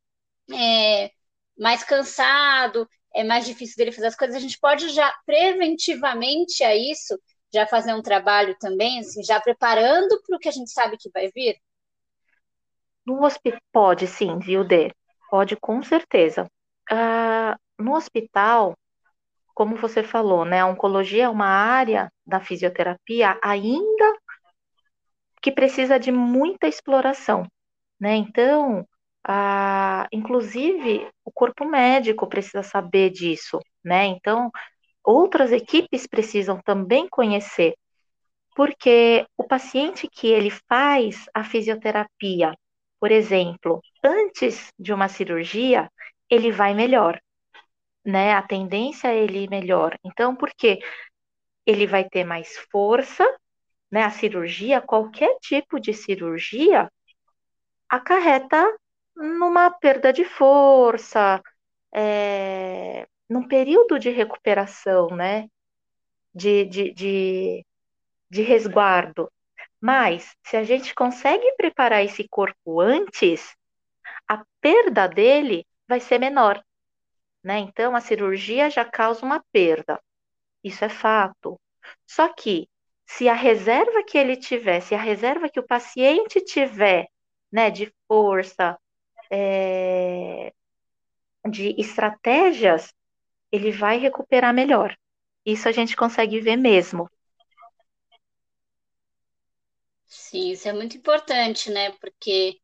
é, 0.51 1.11
mais 1.57 1.83
cansado, 1.83 2.87
é 3.13 3.23
mais 3.23 3.45
difícil 3.45 3.75
dele 3.77 3.91
fazer 3.91 4.07
as 4.07 4.15
coisas. 4.15 4.35
A 4.35 4.39
gente 4.39 4.59
pode 4.59 4.89
já 4.89 5.13
preventivamente 5.25 6.63
a 6.63 6.75
isso, 6.75 7.19
já 7.53 7.67
fazer 7.67 7.93
um 7.93 8.01
trabalho 8.01 8.55
também, 8.59 8.99
assim, 8.99 9.23
já 9.23 9.39
preparando 9.39 10.21
para 10.25 10.37
o 10.37 10.39
que 10.39 10.49
a 10.49 10.51
gente 10.51 10.71
sabe 10.71 10.97
que 10.97 11.09
vai 11.11 11.29
vir? 11.31 11.55
No 13.05 13.23
hospital, 13.23 13.59
pode 13.71 14.07
sim, 14.07 14.39
viu, 14.39 14.63
Dê? 14.63 14.91
Pode 15.29 15.55
com 15.55 15.81
certeza. 15.83 16.45
Uh, 16.91 17.55
no 17.81 17.95
hospital, 17.95 18.75
como 19.53 19.75
você 19.77 20.03
falou, 20.03 20.45
né, 20.45 20.61
a 20.61 20.67
oncologia 20.67 21.25
é 21.25 21.29
uma 21.29 21.47
área 21.47 22.11
da 22.25 22.39
fisioterapia 22.39 23.39
ainda 23.43 24.19
que 25.41 25.51
precisa 25.51 25.99
de 25.99 26.11
muita 26.11 26.67
exploração, 26.67 27.45
né? 27.99 28.15
Então, 28.15 28.87
a, 29.27 30.07
inclusive, 30.11 31.07
o 31.25 31.31
corpo 31.31 31.65
médico 31.65 32.27
precisa 32.27 32.63
saber 32.63 33.09
disso, 33.11 33.59
né? 33.83 34.05
Então, 34.07 34.51
outras 35.03 35.51
equipes 35.51 36.07
precisam 36.07 36.61
também 36.63 37.07
conhecer, 37.09 37.75
porque 38.55 39.25
o 39.37 39.45
paciente 39.45 40.07
que 40.11 40.27
ele 40.27 40.51
faz 40.69 41.25
a 41.33 41.43
fisioterapia, 41.43 42.53
por 43.01 43.11
exemplo, 43.11 43.81
antes 44.05 44.71
de 44.79 44.93
uma 44.93 45.09
cirurgia, 45.09 45.91
ele 46.29 46.51
vai 46.53 46.75
melhor, 46.75 47.21
né? 48.05 48.33
A 48.33 48.43
tendência 48.43 49.09
é 49.09 49.17
ele 49.19 49.45
ir 49.45 49.49
melhor. 49.51 49.97
Então, 50.05 50.35
por 50.35 50.51
quê? 50.57 50.79
Ele 51.65 51.87
vai 51.87 52.07
ter 52.09 52.23
mais 52.25 52.57
força 52.71 53.25
né, 53.91 54.03
a 54.03 54.11
cirurgia, 54.11 54.81
qualquer 54.81 55.37
tipo 55.39 55.79
de 55.79 55.93
cirurgia, 55.93 56.89
acarreta 57.89 58.63
numa 59.15 59.69
perda 59.69 60.11
de 60.13 60.23
força, 60.25 61.41
é, 61.93 63.07
num 63.29 63.47
período 63.47 63.99
de 63.99 64.09
recuperação, 64.09 65.09
né, 65.09 65.47
de, 66.33 66.65
de, 66.65 66.93
de, 66.93 67.65
de 68.29 68.41
resguardo. 68.43 69.31
Mas, 69.81 70.35
se 70.43 70.55
a 70.55 70.63
gente 70.63 70.93
consegue 70.93 71.51
preparar 71.57 72.05
esse 72.05 72.27
corpo 72.29 72.79
antes, 72.79 73.55
a 74.27 74.43
perda 74.61 75.07
dele 75.07 75.65
vai 75.87 75.99
ser 75.99 76.19
menor. 76.19 76.63
Né? 77.43 77.59
Então, 77.59 77.95
a 77.95 78.01
cirurgia 78.01 78.69
já 78.69 78.85
causa 78.85 79.25
uma 79.25 79.43
perda. 79.51 79.99
Isso 80.63 80.85
é 80.85 80.89
fato. 80.89 81.59
Só 82.05 82.31
que 82.31 82.69
se 83.05 83.27
a 83.27 83.33
reserva 83.33 84.03
que 84.03 84.17
ele 84.17 84.37
tiver, 84.37 84.81
se 84.81 84.93
a 84.95 85.01
reserva 85.01 85.49
que 85.49 85.59
o 85.59 85.65
paciente 85.67 86.39
tiver, 86.41 87.07
né, 87.51 87.69
de 87.69 87.91
força, 88.07 88.77
é, 89.29 90.53
de 91.49 91.75
estratégias, 91.79 92.93
ele 93.51 93.71
vai 93.71 93.97
recuperar 93.97 94.53
melhor. 94.53 94.95
Isso 95.45 95.67
a 95.67 95.71
gente 95.71 95.95
consegue 95.95 96.39
ver 96.39 96.55
mesmo. 96.55 97.09
Sim, 100.11 100.51
isso 100.51 100.67
é 100.67 100.73
muito 100.73 100.97
importante, 100.97 101.71
né? 101.71 101.91
Porque 101.93 102.59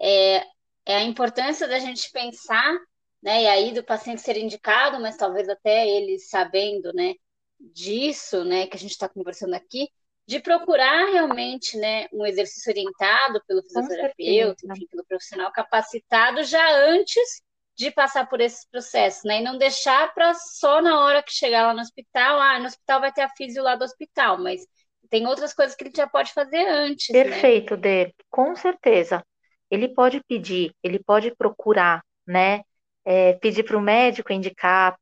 é, 0.00 0.38
é 0.86 0.96
a 0.96 1.04
importância 1.04 1.66
da 1.66 1.78
gente 1.78 2.10
pensar, 2.12 2.78
né? 3.22 3.42
E 3.44 3.46
aí 3.48 3.72
do 3.72 3.82
paciente 3.84 4.20
ser 4.20 4.36
indicado, 4.36 5.00
mas 5.00 5.16
talvez 5.16 5.48
até 5.48 5.88
ele 5.88 6.18
sabendo, 6.18 6.92
né? 6.92 7.14
disso, 7.60 8.44
né, 8.44 8.66
que 8.66 8.76
a 8.76 8.80
gente 8.80 8.92
está 8.92 9.08
conversando 9.08 9.54
aqui, 9.54 9.88
de 10.26 10.40
procurar 10.40 11.10
realmente, 11.10 11.76
né, 11.76 12.06
um 12.12 12.24
exercício 12.24 12.70
orientado 12.70 13.42
pelo 13.46 13.62
fisioterapeuta, 13.62 14.66
enfim, 14.66 14.86
pelo 14.86 15.04
profissional 15.04 15.52
capacitado 15.52 16.42
já 16.44 16.64
antes 16.86 17.42
de 17.76 17.90
passar 17.90 18.28
por 18.28 18.40
esses 18.40 18.64
processos, 18.66 19.24
né? 19.24 19.40
E 19.40 19.42
não 19.42 19.56
deixar 19.56 20.12
para 20.12 20.34
só 20.34 20.82
na 20.82 21.00
hora 21.00 21.22
que 21.22 21.32
chegar 21.32 21.66
lá 21.66 21.74
no 21.74 21.80
hospital, 21.80 22.38
ah, 22.38 22.58
no 22.58 22.66
hospital 22.66 23.00
vai 23.00 23.12
ter 23.12 23.22
a 23.22 23.28
físio 23.30 23.62
lá 23.62 23.74
do 23.74 23.84
hospital, 23.84 24.38
mas 24.38 24.66
tem 25.10 25.26
outras 25.26 25.52
coisas 25.52 25.74
que 25.76 25.84
ele 25.84 25.92
já 25.94 26.06
pode 26.06 26.32
fazer 26.32 26.66
antes. 26.68 27.08
Né? 27.14 27.24
Perfeito, 27.24 27.74
né? 27.74 27.80
Dê, 27.80 28.14
com 28.30 28.54
certeza. 28.54 29.24
Ele 29.70 29.88
pode 29.88 30.22
pedir, 30.24 30.74
ele 30.82 30.98
pode 30.98 31.34
procurar, 31.34 32.02
né? 32.26 32.62
É, 33.04 33.34
pedir 33.34 33.64
para 33.64 33.76
o 33.76 33.80
médico 33.80 34.32
indicar, 34.32 34.98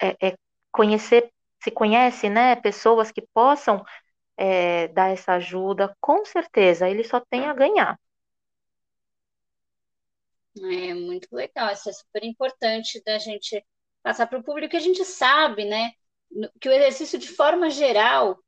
é, 0.00 0.28
é, 0.28 0.36
conhecer, 0.70 1.30
se 1.62 1.70
conhece, 1.70 2.28
né? 2.28 2.56
Pessoas 2.56 3.10
que 3.10 3.22
possam 3.32 3.84
é, 4.36 4.88
dar 4.88 5.10
essa 5.10 5.32
ajuda, 5.34 5.94
com 6.00 6.24
certeza, 6.24 6.88
ele 6.88 7.02
só 7.04 7.20
tem 7.20 7.46
a 7.46 7.54
ganhar. 7.54 7.98
É 10.56 10.94
muito 10.94 11.28
legal, 11.32 11.72
isso 11.72 11.88
é 11.88 11.92
super 11.92 12.24
importante 12.24 13.02
da 13.04 13.18
gente 13.18 13.64
passar 14.02 14.26
para 14.26 14.38
o 14.38 14.42
público 14.42 14.72
que 14.72 14.76
a 14.76 14.80
gente 14.80 15.04
sabe, 15.04 15.64
né? 15.64 15.92
Que 16.60 16.68
o 16.68 16.72
exercício 16.72 17.18
de 17.18 17.28
forma 17.28 17.70
geral, 17.70 18.38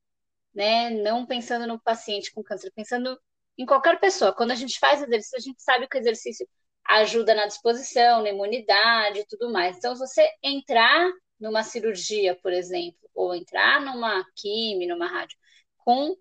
né? 0.60 0.90
Não 0.90 1.24
pensando 1.24 1.66
no 1.66 1.80
paciente 1.80 2.30
com 2.30 2.42
câncer, 2.42 2.70
pensando 2.76 3.18
em 3.56 3.64
qualquer 3.64 3.98
pessoa. 3.98 4.34
Quando 4.34 4.50
a 4.50 4.54
gente 4.54 4.78
faz 4.78 5.02
exercício, 5.02 5.38
a 5.38 5.40
gente 5.40 5.62
sabe 5.62 5.88
que 5.88 5.96
o 5.96 6.00
exercício 6.00 6.46
ajuda 6.86 7.34
na 7.34 7.46
disposição, 7.46 8.22
na 8.22 8.28
imunidade 8.28 9.20
e 9.20 9.26
tudo 9.26 9.50
mais. 9.50 9.78
Então, 9.78 9.94
se 9.94 10.00
você 10.00 10.30
entrar 10.42 11.10
numa 11.40 11.62
cirurgia, 11.62 12.38
por 12.42 12.52
exemplo, 12.52 13.00
ou 13.14 13.34
entrar 13.34 13.80
numa 13.80 14.22
quimio, 14.36 14.88
numa 14.88 15.06
rádio, 15.06 15.38
com 15.78 16.14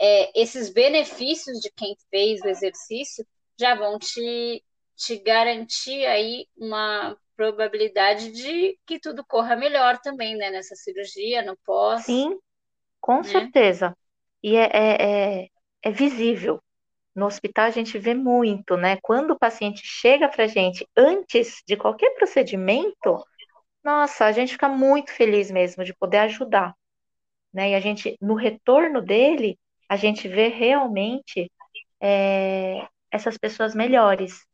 é, 0.00 0.40
esses 0.40 0.70
benefícios 0.70 1.58
de 1.60 1.70
quem 1.70 1.94
fez 2.10 2.40
o 2.40 2.48
exercício, 2.48 3.26
já 3.60 3.74
vão 3.74 3.98
te, 3.98 4.64
te 4.96 5.18
garantir 5.18 6.06
aí 6.06 6.46
uma 6.56 7.14
probabilidade 7.36 8.32
de 8.32 8.78
que 8.86 8.98
tudo 8.98 9.22
corra 9.22 9.54
melhor 9.54 9.98
também, 9.98 10.34
né, 10.34 10.50
nessa 10.50 10.74
cirurgia, 10.76 11.42
no 11.42 11.58
pós. 11.58 12.04
Sim, 12.06 12.38
com 13.02 13.16
né? 13.16 13.24
certeza. 13.24 13.94
E 14.42 14.56
é, 14.56 14.70
é, 14.72 15.42
é, 15.42 15.48
é 15.82 15.90
visível. 15.90 16.62
No 17.14 17.26
hospital 17.26 17.66
a 17.66 17.70
gente 17.70 17.98
vê 17.98 18.14
muito, 18.14 18.76
né? 18.76 18.96
Quando 19.02 19.32
o 19.32 19.38
paciente 19.38 19.82
chega 19.84 20.28
para 20.28 20.44
a 20.44 20.46
gente 20.48 20.88
antes 20.96 21.62
de 21.66 21.76
qualquer 21.76 22.14
procedimento, 22.14 23.22
nossa, 23.84 24.24
a 24.24 24.32
gente 24.32 24.52
fica 24.52 24.68
muito 24.68 25.12
feliz 25.12 25.50
mesmo 25.50 25.84
de 25.84 25.92
poder 25.92 26.18
ajudar, 26.18 26.74
né? 27.52 27.70
E 27.70 27.74
a 27.74 27.80
gente, 27.80 28.16
no 28.20 28.34
retorno 28.34 29.02
dele, 29.02 29.58
a 29.88 29.96
gente 29.96 30.26
vê 30.26 30.48
realmente 30.48 31.52
é, 32.00 32.86
essas 33.10 33.36
pessoas 33.36 33.74
melhores. 33.74 34.46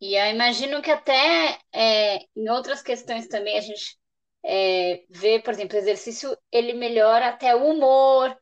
E 0.00 0.16
eu 0.16 0.26
imagino 0.26 0.82
que 0.82 0.90
até 0.90 1.58
é, 1.72 2.18
em 2.36 2.50
outras 2.50 2.82
questões 2.82 3.26
também 3.26 3.56
a 3.56 3.62
gente 3.62 3.96
é, 4.44 5.04
vê, 5.10 5.40
por 5.40 5.52
exemplo, 5.54 5.76
o 5.76 5.80
exercício 5.80 6.36
ele 6.52 6.74
melhora 6.74 7.28
até 7.28 7.54
o 7.56 7.64
humor 7.66 8.36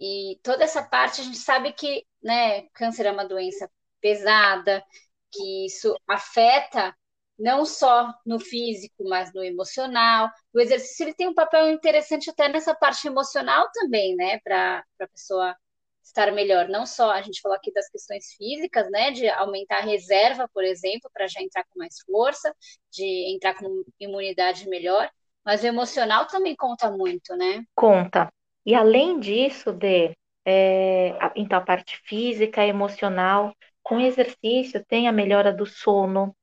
e 0.00 0.38
toda 0.42 0.64
essa 0.64 0.82
parte 0.82 1.20
a 1.20 1.24
gente 1.24 1.38
sabe 1.38 1.72
que, 1.72 2.06
né, 2.22 2.62
câncer 2.74 3.06
é 3.06 3.12
uma 3.12 3.24
doença 3.26 3.70
pesada, 4.00 4.84
que 5.32 5.66
isso 5.66 5.96
afeta 6.08 6.94
não 7.38 7.64
só 7.64 8.12
no 8.24 8.38
físico, 8.38 9.04
mas 9.08 9.32
no 9.34 9.42
emocional. 9.42 10.30
O 10.52 10.60
exercício 10.60 11.04
ele 11.04 11.14
tem 11.14 11.28
um 11.28 11.34
papel 11.34 11.68
interessante 11.70 12.30
até 12.30 12.48
nessa 12.48 12.74
parte 12.74 13.06
emocional 13.08 13.68
também, 13.72 14.14
né, 14.16 14.38
para 14.40 14.84
a 15.00 15.08
pessoa 15.08 15.56
estar 16.02 16.30
melhor. 16.32 16.68
Não 16.68 16.86
só 16.86 17.10
a 17.10 17.22
gente 17.22 17.40
falou 17.40 17.56
aqui 17.56 17.72
das 17.72 17.88
questões 17.88 18.32
físicas, 18.34 18.90
né, 18.90 19.10
de 19.10 19.28
aumentar 19.28 19.78
a 19.78 19.82
reserva, 19.82 20.48
por 20.52 20.64
exemplo, 20.64 21.10
para 21.12 21.26
já 21.26 21.40
entrar 21.42 21.64
com 21.64 21.78
mais 21.78 21.96
força, 22.06 22.54
de 22.92 23.34
entrar 23.34 23.54
com 23.54 23.84
imunidade 23.98 24.68
melhor, 24.68 25.10
mas 25.44 25.62
o 25.62 25.66
emocional 25.66 26.26
também 26.26 26.54
conta 26.56 26.90
muito, 26.90 27.36
né? 27.36 27.64
Conta. 27.74 28.32
E 28.64 28.74
além 28.74 29.20
disso, 29.20 29.72
de 29.72 30.16
é, 30.46 31.16
então 31.36 31.58
a 31.58 31.62
parte 31.62 31.98
física, 32.04 32.64
emocional, 32.64 33.54
com 33.82 34.00
exercício 34.00 34.84
tem 34.86 35.08
a 35.08 35.12
melhora 35.12 35.52
do 35.52 35.66
sono, 35.66 36.34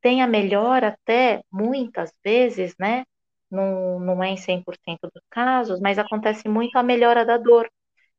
tem 0.00 0.22
a 0.22 0.26
melhora 0.26 0.88
até 0.88 1.42
muitas 1.52 2.12
vezes, 2.24 2.74
né? 2.78 3.04
Não, 3.50 3.98
não 4.00 4.22
é 4.22 4.30
em 4.30 4.36
100% 4.36 5.10
dos 5.12 5.22
casos, 5.30 5.80
mas 5.80 5.98
acontece 5.98 6.48
muito 6.48 6.76
a 6.76 6.82
melhora 6.82 7.24
da 7.24 7.36
dor. 7.36 7.68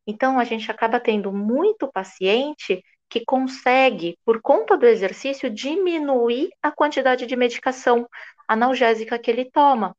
Então, 0.06 0.40
a 0.40 0.44
gente 0.44 0.70
acaba 0.72 1.00
tendo 1.00 1.32
muito 1.32 1.92
paciente 1.92 2.84
que 3.10 3.24
consegue, 3.26 4.18
por 4.26 4.42
conta 4.42 4.78
do 4.78 4.86
exercício, 4.86 5.50
diminuir 5.50 6.50
a 6.62 6.72
quantidade 6.72 7.26
de 7.26 7.36
medicação 7.36 8.08
analgésica 8.48 9.20
que 9.20 9.30
ele 9.32 9.50
toma. 9.52 9.96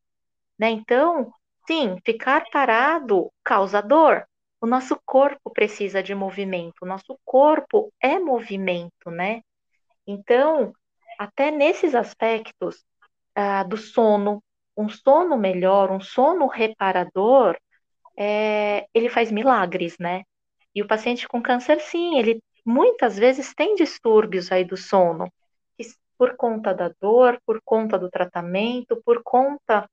Né? 0.63 0.71
Então, 0.71 1.33
sim, 1.67 1.97
ficar 2.07 2.45
parado 2.53 3.33
causa 3.43 3.83
dor. 3.83 4.25
O 4.61 4.67
nosso 4.67 4.97
corpo 5.05 5.51
precisa 5.51 6.01
de 6.01 6.15
movimento, 6.15 6.83
o 6.83 6.87
nosso 6.87 7.19
corpo 7.25 7.93
é 8.01 8.17
movimento, 8.21 9.11
né? 9.11 9.43
Então, 10.07 10.73
até 11.19 11.51
nesses 11.51 11.97
aspectos 11.97 12.85
ah, 13.35 13.65
do 13.65 13.77
sono, 13.77 14.41
um 14.77 14.89
sono 14.89 15.37
melhor, 15.37 15.91
um 15.91 16.01
sono 16.01 16.47
reparador, 16.47 17.59
é, 18.17 18.87
ele 18.95 19.09
faz 19.09 19.33
milagres, 19.33 19.97
né? 19.99 20.23
E 20.73 20.81
o 20.81 20.87
paciente 20.87 21.27
com 21.27 21.43
câncer, 21.43 21.81
sim, 21.81 22.21
ele 22.21 22.41
muitas 22.65 23.19
vezes 23.19 23.53
tem 23.53 23.75
distúrbios 23.75 24.53
aí 24.53 24.65
do 24.65 24.77
sono, 24.77 25.29
por 26.17 26.37
conta 26.37 26.73
da 26.73 26.89
dor, 27.01 27.41
por 27.45 27.61
conta 27.65 27.99
do 27.99 28.09
tratamento, 28.09 29.03
por 29.05 29.25
conta 29.25 29.91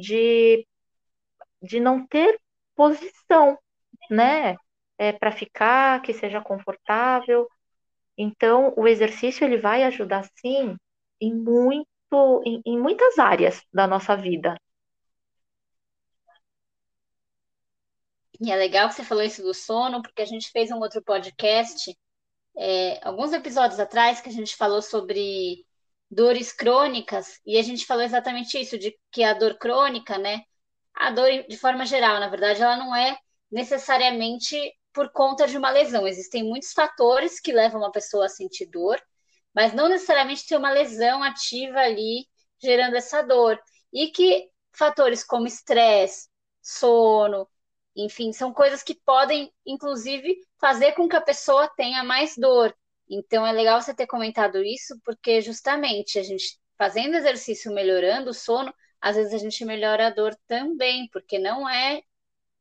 de, 0.00 0.66
de 1.62 1.80
não 1.80 2.06
ter 2.06 2.40
posição, 2.74 3.58
né? 4.10 4.56
É, 4.98 5.12
para 5.12 5.30
ficar, 5.32 6.02
que 6.02 6.12
seja 6.12 6.40
confortável. 6.40 7.48
Então, 8.16 8.74
o 8.76 8.88
exercício 8.88 9.44
ele 9.44 9.58
vai 9.58 9.84
ajudar 9.84 10.28
sim 10.40 10.76
em 11.20 11.34
muito, 11.34 12.42
em, 12.44 12.60
em 12.66 12.78
muitas 12.78 13.18
áreas 13.18 13.62
da 13.72 13.86
nossa 13.86 14.16
vida. 14.16 14.56
E 18.40 18.50
é 18.52 18.56
legal 18.56 18.88
que 18.88 18.94
você 18.94 19.04
falou 19.04 19.24
isso 19.24 19.42
do 19.42 19.52
sono, 19.52 20.00
porque 20.02 20.22
a 20.22 20.26
gente 20.26 20.50
fez 20.50 20.70
um 20.70 20.78
outro 20.78 21.02
podcast, 21.02 21.96
é, 22.56 23.00
alguns 23.06 23.32
episódios 23.32 23.80
atrás, 23.80 24.20
que 24.20 24.28
a 24.28 24.32
gente 24.32 24.56
falou 24.56 24.80
sobre 24.80 25.66
dores 26.10 26.52
crônicas, 26.52 27.40
e 27.46 27.58
a 27.58 27.62
gente 27.62 27.86
falou 27.86 28.02
exatamente 28.02 28.58
isso, 28.58 28.78
de 28.78 28.96
que 29.12 29.22
a 29.22 29.34
dor 29.34 29.58
crônica, 29.58 30.18
né? 30.18 30.42
A 30.94 31.10
dor, 31.10 31.28
de 31.48 31.56
forma 31.56 31.86
geral, 31.86 32.20
na 32.20 32.28
verdade, 32.28 32.62
ela 32.62 32.76
não 32.76 32.94
é 32.94 33.18
necessariamente 33.50 34.56
por 34.92 35.10
conta 35.12 35.46
de 35.46 35.56
uma 35.56 35.70
lesão. 35.70 36.06
Existem 36.06 36.42
muitos 36.44 36.72
fatores 36.72 37.40
que 37.40 37.52
levam 37.52 37.80
uma 37.80 37.92
pessoa 37.92 38.26
a 38.26 38.28
sentir 38.28 38.66
dor, 38.66 39.00
mas 39.54 39.72
não 39.72 39.88
necessariamente 39.88 40.46
tem 40.46 40.58
uma 40.58 40.70
lesão 40.70 41.22
ativa 41.22 41.80
ali 41.80 42.26
gerando 42.60 42.96
essa 42.96 43.22
dor. 43.22 43.60
E 43.92 44.08
que 44.08 44.50
fatores 44.72 45.24
como 45.24 45.46
estresse, 45.46 46.28
sono, 46.62 47.48
enfim, 47.96 48.32
são 48.32 48.52
coisas 48.52 48.82
que 48.82 48.94
podem, 48.94 49.52
inclusive, 49.66 50.36
fazer 50.60 50.92
com 50.92 51.08
que 51.08 51.16
a 51.16 51.20
pessoa 51.20 51.68
tenha 51.76 52.04
mais 52.04 52.36
dor. 52.36 52.74
Então 53.08 53.46
é 53.46 53.52
legal 53.52 53.80
você 53.80 53.94
ter 53.94 54.06
comentado 54.06 54.62
isso, 54.62 54.98
porque 55.04 55.40
justamente 55.40 56.18
a 56.18 56.22
gente 56.22 56.58
fazendo 56.76 57.16
exercício, 57.16 57.72
melhorando 57.72 58.30
o 58.30 58.34
sono, 58.34 58.72
às 59.00 59.16
vezes 59.16 59.34
a 59.34 59.38
gente 59.38 59.64
melhora 59.64 60.06
a 60.06 60.10
dor 60.10 60.36
também, 60.46 61.08
porque 61.12 61.38
não 61.38 61.68
é 61.68 62.00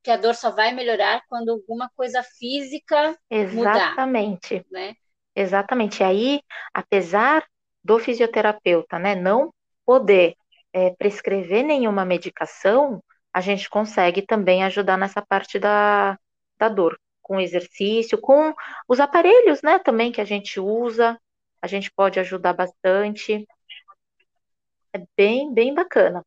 que 0.03 0.11
a 0.11 0.17
dor 0.17 0.35
só 0.35 0.51
vai 0.51 0.73
melhorar 0.73 1.21
quando 1.27 1.49
alguma 1.49 1.89
coisa 1.95 2.23
física 2.23 3.17
Exatamente. 3.29 4.55
mudar, 4.55 4.65
né? 4.71 4.93
Exatamente. 5.35 6.01
E 6.01 6.03
aí, 6.03 6.41
apesar 6.73 7.45
do 7.83 7.99
fisioterapeuta, 7.99 8.97
né, 8.97 9.15
não 9.15 9.53
poder 9.85 10.35
é, 10.73 10.91
prescrever 10.91 11.63
nenhuma 11.63 12.05
medicação, 12.05 13.03
a 13.33 13.41
gente 13.41 13.69
consegue 13.69 14.21
também 14.21 14.63
ajudar 14.63 14.97
nessa 14.97 15.21
parte 15.21 15.59
da, 15.59 16.17
da 16.57 16.69
dor, 16.69 16.99
com 17.27 17.39
exercício, 17.39 18.19
com 18.19 18.53
os 18.87 18.99
aparelhos, 19.01 19.61
né, 19.61 19.77
também 19.79 20.11
que 20.11 20.21
a 20.21 20.25
gente 20.25 20.59
usa, 20.59 21.19
a 21.61 21.67
gente 21.67 21.91
pode 21.91 22.19
ajudar 22.19 22.53
bastante. 22.53 23.45
É 24.93 24.99
bem, 25.17 25.53
bem 25.53 25.73
bacana. 25.73 26.25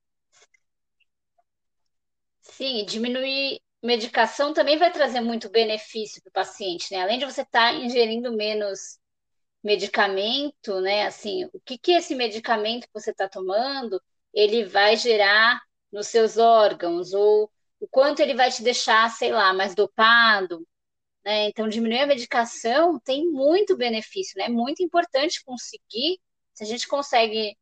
Sim, 2.42 2.84
diminuir 2.84 3.60
medicação 3.82 4.52
também 4.52 4.76
vai 4.76 4.92
trazer 4.92 5.22
muito 5.22 5.48
benefício 5.48 6.20
para 6.22 6.28
o 6.28 6.32
paciente, 6.32 6.92
né? 6.92 7.00
Além 7.00 7.18
de 7.18 7.24
você 7.24 7.40
estar 7.40 7.72
tá 7.72 7.74
ingerindo 7.74 8.36
menos 8.36 8.98
medicamento, 9.64 10.80
né? 10.82 11.06
Assim, 11.06 11.46
o 11.54 11.60
que 11.60 11.78
que 11.78 11.92
esse 11.92 12.14
medicamento 12.14 12.82
que 12.84 12.92
você 12.92 13.10
está 13.12 13.26
tomando 13.28 14.00
ele 14.34 14.64
vai 14.64 14.96
gerar 14.96 15.60
nos 15.92 16.08
seus 16.08 16.36
órgãos 16.36 17.12
ou 17.12 17.50
o 17.80 17.88
quanto 17.88 18.20
ele 18.20 18.34
vai 18.34 18.50
te 18.50 18.62
deixar, 18.62 19.10
sei 19.10 19.32
lá, 19.32 19.52
mais 19.52 19.74
dopado. 19.74 20.66
Né? 21.24 21.48
Então, 21.48 21.68
diminuir 21.68 22.00
a 22.00 22.06
medicação 22.06 22.98
tem 23.00 23.26
muito 23.26 23.76
benefício, 23.76 24.34
né? 24.38 24.44
É 24.44 24.48
muito 24.48 24.82
importante 24.82 25.44
conseguir, 25.44 26.18
se 26.54 26.64
a 26.64 26.66
gente 26.66 26.88
consegue, 26.88 27.56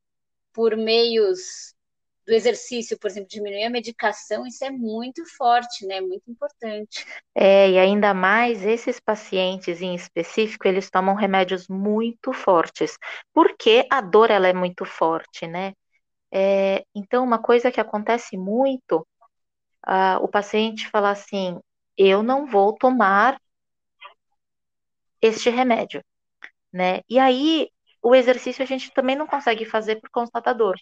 por 0.52 0.76
meios 0.76 1.74
do 2.28 2.34
exercício, 2.34 2.98
por 2.98 3.10
exemplo, 3.10 3.28
diminuir 3.28 3.64
a 3.64 3.70
medicação, 3.70 4.46
isso 4.46 4.62
é 4.62 4.70
muito 4.70 5.24
forte, 5.36 5.86
né? 5.86 6.00
Muito 6.00 6.30
importante. 6.30 7.06
É, 7.34 7.70
e 7.70 7.78
ainda 7.78 8.12
mais 8.12 8.64
esses 8.64 9.00
pacientes 9.00 9.80
em 9.80 9.94
específico, 9.94 10.68
eles 10.68 10.90
tomam 10.90 11.14
remédios 11.14 11.66
muito 11.68 12.32
fortes, 12.34 12.98
porque 13.32 13.86
a 13.90 14.02
dor 14.02 14.30
ela 14.30 14.46
é 14.46 14.52
muito 14.52 14.84
forte, 14.84 15.46
né? 15.46 15.72
É, 16.30 16.84
então, 16.94 17.24
uma 17.24 17.38
coisa 17.38 17.72
que 17.72 17.80
acontece 17.80 18.36
muito, 18.36 19.06
uh, 19.86 20.22
o 20.22 20.28
paciente 20.28 20.88
fala 20.90 21.10
assim: 21.10 21.58
eu 21.96 22.22
não 22.22 22.46
vou 22.46 22.74
tomar 22.74 23.40
este 25.20 25.50
remédio, 25.50 26.02
né? 26.72 27.00
E 27.08 27.18
aí 27.18 27.68
o 28.02 28.14
exercício 28.14 28.62
a 28.62 28.66
gente 28.66 28.92
também 28.92 29.16
não 29.16 29.26
consegue 29.26 29.64
fazer 29.64 29.96
por 29.96 30.10
conta 30.10 30.40
da 30.40 30.52
dor. 30.52 30.76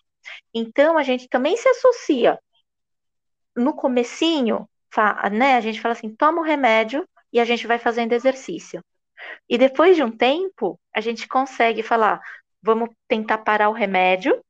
Então 0.55 0.99
a 0.99 1.03
gente 1.03 1.29
também 1.29 1.57
se 1.57 1.69
associa. 1.69 2.39
No 3.57 3.75
comecinho, 3.75 4.69
né, 5.33 5.57
a 5.57 5.61
gente 5.61 5.81
fala 5.81 5.93
assim, 5.93 6.15
toma 6.15 6.41
o 6.41 6.45
remédio 6.45 7.09
e 7.33 7.41
a 7.41 7.45
gente 7.45 7.67
vai 7.67 7.79
fazendo 7.79 8.13
exercício. 8.13 8.83
E 9.49 9.57
depois 9.57 9.97
de 9.97 10.03
um 10.03 10.11
tempo, 10.11 10.79
a 10.95 11.01
gente 11.01 11.27
consegue 11.27 11.83
falar, 11.83 12.21
vamos 12.63 12.91
tentar 13.09 13.39
parar 13.39 13.71
o 13.71 13.73
remédio 13.73 14.43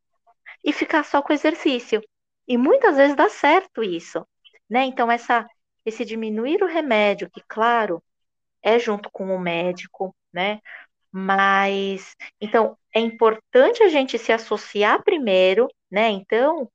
e 0.64 0.72
ficar 0.72 1.04
só 1.04 1.22
com 1.22 1.32
o 1.32 1.34
exercício. 1.36 2.02
E 2.48 2.56
muitas 2.56 2.96
vezes 2.96 3.16
dá 3.16 3.28
certo 3.28 3.82
isso, 3.82 4.26
né? 4.68 4.84
Então 4.84 5.10
essa 5.10 5.46
esse 5.84 6.04
diminuir 6.04 6.62
o 6.64 6.66
remédio, 6.66 7.30
que 7.30 7.40
claro, 7.46 8.02
é 8.66 8.80
junto 8.80 9.08
com 9.12 9.34
o 9.34 9.38
médico, 9.38 10.14
né? 10.32 10.60
Mas, 11.12 12.16
então, 12.40 12.76
é 12.92 13.00
importante 13.00 13.82
a 13.82 13.88
gente 13.88 14.18
se 14.18 14.32
associar 14.32 15.04
primeiro, 15.04 15.68
né? 15.90 16.08
Então, 16.10 16.68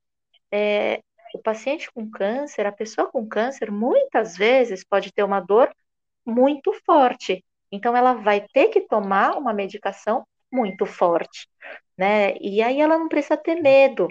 é, 0.52 1.02
o 1.36 1.40
paciente 1.40 1.92
com 1.92 2.10
câncer, 2.10 2.66
a 2.66 2.72
pessoa 2.72 3.08
com 3.12 3.28
câncer, 3.28 3.70
muitas 3.72 4.38
vezes 4.38 4.86
pode 4.86 5.12
ter 5.12 5.24
uma 5.24 5.42
dor 5.42 5.70
muito 6.26 6.72
forte. 6.86 7.44
Então, 7.72 7.96
ela 7.96 8.14
vai 8.14 8.48
ter 8.54 8.70
que 8.70 8.82
tomar 8.82 9.38
uma 9.38 9.54
medicação 9.54 10.26
muito 10.52 10.86
forte, 10.86 11.48
né? 11.98 12.38
E 12.38 12.62
aí 12.64 12.80
ela 12.80 12.98
não 12.98 13.10
precisa 13.10 13.38
ter 13.38 13.56
medo. 13.56 14.08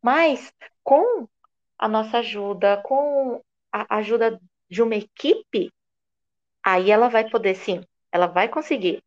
Mas, 0.00 0.52
com 0.84 1.26
a 1.78 1.88
nossa 1.88 2.18
ajuda, 2.18 2.80
com 2.84 3.40
a 3.72 3.96
ajuda 3.96 4.40
de 4.70 4.82
uma 4.82 4.94
equipe, 4.96 5.70
aí 6.64 6.90
ela 6.90 7.08
vai 7.08 7.28
poder, 7.28 7.54
sim, 7.54 7.84
ela 8.10 8.26
vai 8.26 8.48
conseguir 8.48 9.02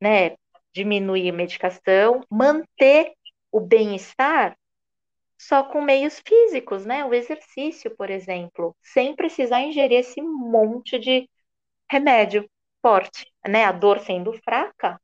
né, 0.00 0.36
diminuir 0.72 1.30
a 1.30 1.32
medicação, 1.32 2.24
manter 2.30 3.12
o 3.52 3.60
bem-estar 3.60 4.56
só 5.38 5.64
com 5.64 5.82
meios 5.82 6.20
físicos, 6.26 6.86
né? 6.86 7.04
O 7.04 7.14
exercício, 7.14 7.94
por 7.96 8.10
exemplo, 8.10 8.74
sem 8.82 9.14
precisar 9.14 9.60
ingerir 9.60 10.00
esse 10.00 10.20
monte 10.22 10.98
de 10.98 11.28
remédio 11.90 12.48
forte, 12.82 13.30
né? 13.46 13.64
A 13.64 13.72
dor 13.72 14.00
sendo 14.00 14.32
fraca, 14.42 15.00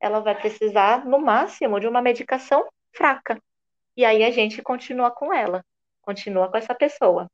ela 0.00 0.20
vai 0.20 0.34
precisar, 0.34 1.04
no 1.06 1.18
máximo, 1.18 1.80
de 1.80 1.86
uma 1.86 2.02
medicação 2.02 2.66
fraca. 2.94 3.40
E 3.96 4.04
aí 4.04 4.24
a 4.24 4.30
gente 4.30 4.62
continua 4.62 5.10
com 5.10 5.32
ela, 5.32 5.64
continua 6.02 6.50
com 6.50 6.56
essa 6.56 6.74
pessoa. 6.74 7.28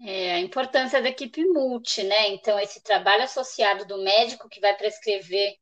É, 0.00 0.34
a 0.34 0.40
importância 0.40 1.02
da 1.02 1.08
equipe 1.08 1.44
multi, 1.44 2.04
né? 2.04 2.28
Então, 2.28 2.58
esse 2.58 2.82
trabalho 2.82 3.24
associado 3.24 3.84
do 3.84 3.98
médico 3.98 4.48
que 4.48 4.60
vai 4.60 4.76
prescrever 4.76 5.54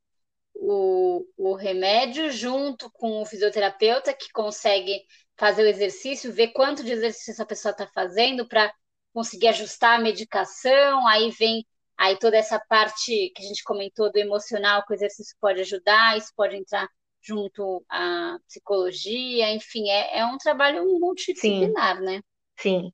o, 0.54 1.26
o 1.36 1.54
remédio, 1.54 2.30
junto 2.30 2.90
com 2.90 3.22
o 3.22 3.26
fisioterapeuta 3.26 4.12
que 4.12 4.30
consegue 4.32 5.02
fazer 5.36 5.62
o 5.62 5.68
exercício, 5.68 6.32
ver 6.32 6.48
quanto 6.48 6.82
de 6.82 6.92
exercício 6.92 7.42
a 7.42 7.46
pessoa 7.46 7.72
está 7.72 7.86
fazendo 7.86 8.46
para 8.46 8.72
conseguir 9.12 9.48
ajustar 9.48 9.98
a 9.98 10.02
medicação, 10.02 11.06
aí 11.06 11.30
vem 11.30 11.66
aí 11.96 12.18
toda 12.18 12.36
essa 12.36 12.58
parte 12.68 13.32
que 13.34 13.42
a 13.42 13.46
gente 13.46 13.62
comentou 13.62 14.12
do 14.12 14.18
emocional 14.18 14.84
que 14.84 14.92
o 14.92 14.94
exercício 14.94 15.34
pode 15.40 15.60
ajudar, 15.60 16.16
isso 16.16 16.32
pode 16.36 16.56
entrar 16.56 16.86
junto 17.22 17.84
à 17.88 18.38
psicologia, 18.46 19.52
enfim, 19.52 19.88
é, 19.88 20.18
é 20.18 20.26
um 20.26 20.38
trabalho 20.38 20.84
multidisciplinar, 21.00 21.96
Sim. 21.98 22.04
né? 22.04 22.20
Sim, 22.58 22.92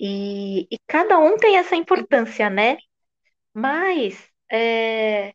e, 0.00 0.66
e 0.70 0.78
cada 0.86 1.18
um 1.18 1.36
tem 1.36 1.58
essa 1.58 1.76
importância, 1.76 2.48
né? 2.48 2.78
Mas, 3.54 4.28
é, 4.50 5.34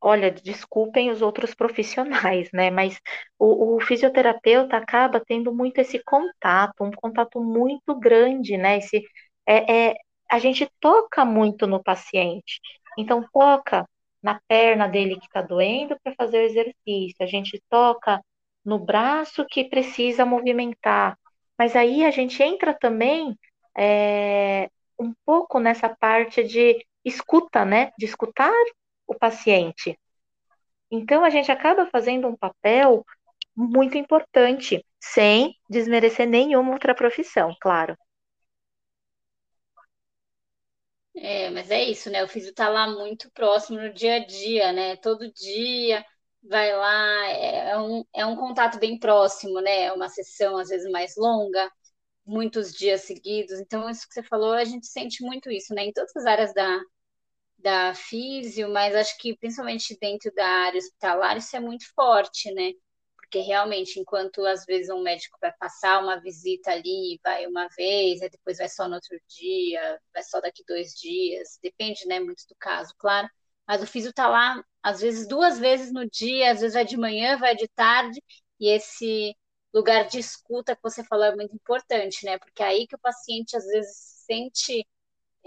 olha, 0.00 0.30
desculpem 0.30 1.10
os 1.10 1.22
outros 1.22 1.54
profissionais, 1.54 2.50
né? 2.52 2.70
Mas 2.70 3.00
o, 3.38 3.76
o, 3.76 3.80
fisioterapeuta 3.80 4.76
acaba 4.76 5.20
tendo 5.24 5.54
muito 5.54 5.78
esse 5.78 6.02
contato, 6.04 6.84
um 6.84 6.92
contato 6.92 7.40
muito 7.42 7.94
grande, 7.98 8.56
né? 8.58 8.78
Esse, 8.78 9.02
é, 9.46 9.90
é, 9.90 9.96
a 10.30 10.38
gente 10.38 10.70
toca 10.80 11.24
muito 11.24 11.66
no 11.66 11.82
paciente. 11.82 12.60
Então, 12.98 13.24
toca 13.32 13.88
na 14.22 14.40
perna 14.48 14.88
dele 14.88 15.18
que 15.18 15.26
está 15.26 15.42
doendo 15.42 15.96
para 16.02 16.14
fazer 16.14 16.38
o 16.38 16.42
exercício, 16.42 17.16
a 17.20 17.26
gente 17.26 17.62
toca 17.70 18.20
no 18.64 18.78
braço 18.78 19.46
que 19.46 19.64
precisa 19.64 20.26
movimentar. 20.26 21.18
Mas 21.58 21.74
aí 21.76 22.04
a 22.04 22.10
gente 22.10 22.42
entra 22.42 22.74
também 22.74 23.36
é, 23.78 24.68
um 24.98 25.14
pouco 25.24 25.60
nessa 25.60 25.88
parte 25.88 26.42
de 26.42 26.84
escuta, 27.04 27.64
né? 27.64 27.92
De 27.98 28.06
escutar 28.06 28.52
o 29.06 29.14
paciente. 29.14 29.98
Então, 30.90 31.24
a 31.24 31.30
gente 31.30 31.52
acaba 31.52 31.86
fazendo 31.86 32.26
um 32.28 32.36
papel 32.36 33.04
muito 33.56 33.96
importante, 33.98 34.84
sem 35.00 35.54
desmerecer 35.70 36.26
nenhuma 36.28 36.72
outra 36.72 36.94
profissão, 36.94 37.54
claro. 37.60 37.96
É, 41.16 41.50
mas 41.50 41.70
é 41.70 41.82
isso, 41.82 42.10
né? 42.10 42.22
O 42.24 42.28
físico 42.28 42.52
está 42.52 42.68
lá 42.68 42.88
muito 42.88 43.30
próximo 43.32 43.78
no 43.80 43.92
dia 43.92 44.16
a 44.16 44.24
dia, 44.24 44.72
né? 44.72 44.96
Todo 44.96 45.32
dia 45.32 46.04
vai 46.42 46.72
lá, 46.72 47.26
é, 47.28 47.70
é 47.70 47.78
um, 47.78 48.04
é 48.14 48.26
um 48.26 48.36
contato 48.36 48.78
bem 48.78 48.98
próximo, 48.98 49.60
né? 49.60 49.84
É 49.84 49.92
uma 49.92 50.08
sessão 50.08 50.56
às 50.58 50.68
vezes 50.68 50.90
mais 50.90 51.16
longa, 51.16 51.70
muitos 52.28 52.72
dias 52.72 53.02
seguidos. 53.02 53.58
Então, 53.60 53.88
isso 53.90 54.06
que 54.08 54.14
você 54.14 54.22
falou, 54.22 54.52
a 54.52 54.64
gente 54.64 54.86
sente 54.86 55.22
muito 55.24 55.50
isso, 55.50 55.74
né? 55.74 55.84
Em 55.84 55.92
todas 55.92 56.14
as 56.16 56.26
áreas 56.26 56.54
da, 56.54 56.80
da 57.58 57.94
físio, 57.94 58.70
mas 58.72 58.94
acho 58.94 59.18
que 59.18 59.36
principalmente 59.38 59.96
dentro 60.00 60.32
da 60.34 60.46
área 60.46 60.78
hospitalar, 60.78 61.36
isso 61.36 61.56
é 61.56 61.60
muito 61.60 61.84
forte, 61.94 62.52
né? 62.54 62.72
Porque 63.16 63.40
realmente, 63.40 64.00
enquanto 64.00 64.44
às 64.46 64.64
vezes 64.64 64.90
um 64.90 65.02
médico 65.02 65.38
vai 65.40 65.52
passar 65.58 66.02
uma 66.02 66.20
visita 66.20 66.70
ali, 66.72 67.20
vai 67.22 67.46
uma 67.46 67.68
vez, 67.76 68.22
aí 68.22 68.30
depois 68.30 68.58
vai 68.58 68.68
só 68.68 68.88
no 68.88 68.94
outro 68.96 69.18
dia, 69.28 70.00
vai 70.14 70.22
só 70.22 70.40
daqui 70.40 70.64
dois 70.66 70.92
dias, 70.94 71.58
depende, 71.62 72.06
né, 72.06 72.20
muito 72.20 72.44
do 72.48 72.56
caso, 72.58 72.94
claro. 72.98 73.28
Mas 73.66 73.82
o 73.82 73.86
físio 73.86 74.12
tá 74.14 74.28
lá, 74.28 74.64
às 74.82 75.00
vezes 75.00 75.28
duas 75.28 75.58
vezes 75.58 75.92
no 75.92 76.08
dia, 76.08 76.52
às 76.52 76.60
vezes 76.60 76.74
vai 76.74 76.84
de 76.86 76.96
manhã, 76.96 77.36
vai 77.38 77.54
de 77.54 77.68
tarde, 77.68 78.22
e 78.58 78.68
esse 78.70 79.34
lugar 79.78 80.06
de 80.06 80.18
escuta 80.18 80.74
que 80.74 80.82
você 80.82 81.04
falou 81.04 81.26
é 81.26 81.36
muito 81.36 81.54
importante, 81.54 82.24
né? 82.24 82.38
Porque 82.38 82.62
é 82.62 82.66
aí 82.66 82.86
que 82.86 82.96
o 82.96 83.00
paciente 83.00 83.56
às 83.56 83.64
vezes 83.64 83.96
sente 84.26 84.86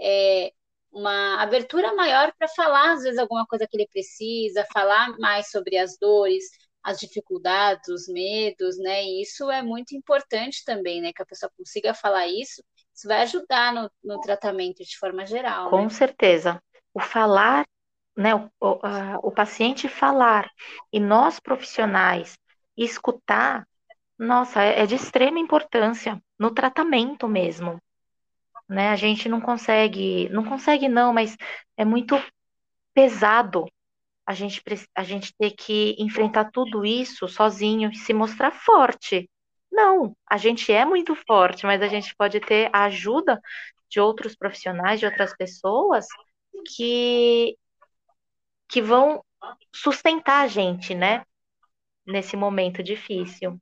é, 0.00 0.52
uma 0.90 1.40
abertura 1.42 1.94
maior 1.94 2.32
para 2.38 2.48
falar, 2.48 2.92
às 2.92 3.02
vezes, 3.02 3.18
alguma 3.18 3.46
coisa 3.46 3.66
que 3.66 3.76
ele 3.76 3.88
precisa, 3.88 4.66
falar 4.72 5.18
mais 5.18 5.50
sobre 5.50 5.76
as 5.76 5.98
dores, 5.98 6.44
as 6.82 6.98
dificuldades, 6.98 7.88
os 7.88 8.08
medos, 8.08 8.78
né? 8.78 9.04
E 9.04 9.22
isso 9.22 9.50
é 9.50 9.62
muito 9.62 9.94
importante 9.94 10.64
também, 10.64 11.00
né? 11.00 11.12
Que 11.12 11.22
a 11.22 11.26
pessoa 11.26 11.52
consiga 11.56 11.94
falar 11.94 12.26
isso, 12.26 12.62
isso 12.94 13.06
vai 13.06 13.22
ajudar 13.22 13.72
no, 13.72 13.90
no 14.02 14.20
tratamento 14.20 14.82
de 14.82 14.98
forma 14.98 15.26
geral. 15.26 15.70
Com 15.70 15.84
né? 15.84 15.90
certeza. 15.90 16.60
O 16.94 17.00
falar, 17.00 17.66
né? 18.16 18.34
O, 18.34 18.50
o, 18.60 18.78
a, 18.82 19.18
o 19.22 19.30
paciente 19.30 19.88
falar 19.88 20.50
e 20.92 20.98
nós 20.98 21.38
profissionais 21.38 22.36
escutar 22.76 23.66
nossa, 24.22 24.62
é, 24.62 24.82
é 24.82 24.86
de 24.86 24.94
extrema 24.94 25.38
importância 25.38 26.22
no 26.38 26.50
tratamento 26.52 27.28
mesmo. 27.28 27.80
Né? 28.68 28.90
A 28.90 28.96
gente 28.96 29.28
não 29.28 29.40
consegue, 29.40 30.28
não 30.30 30.44
consegue 30.44 30.88
não, 30.88 31.12
mas 31.12 31.36
é 31.76 31.84
muito 31.84 32.16
pesado 32.94 33.66
a 34.24 34.32
gente, 34.32 34.62
a 34.94 35.02
gente 35.02 35.34
ter 35.36 35.50
que 35.50 35.96
enfrentar 35.98 36.50
tudo 36.50 36.84
isso 36.86 37.26
sozinho 37.28 37.90
e 37.90 37.96
se 37.96 38.14
mostrar 38.14 38.52
forte. 38.52 39.28
Não, 39.70 40.16
a 40.26 40.36
gente 40.36 40.72
é 40.72 40.84
muito 40.84 41.14
forte, 41.26 41.66
mas 41.66 41.82
a 41.82 41.88
gente 41.88 42.14
pode 42.16 42.38
ter 42.40 42.70
a 42.72 42.84
ajuda 42.84 43.40
de 43.90 44.00
outros 44.00 44.36
profissionais, 44.36 45.00
de 45.00 45.06
outras 45.06 45.36
pessoas 45.36 46.06
que, 46.74 47.56
que 48.68 48.80
vão 48.80 49.24
sustentar 49.74 50.44
a 50.44 50.46
gente, 50.46 50.94
né? 50.94 51.24
Nesse 52.06 52.36
momento 52.36 52.82
difícil. 52.82 53.60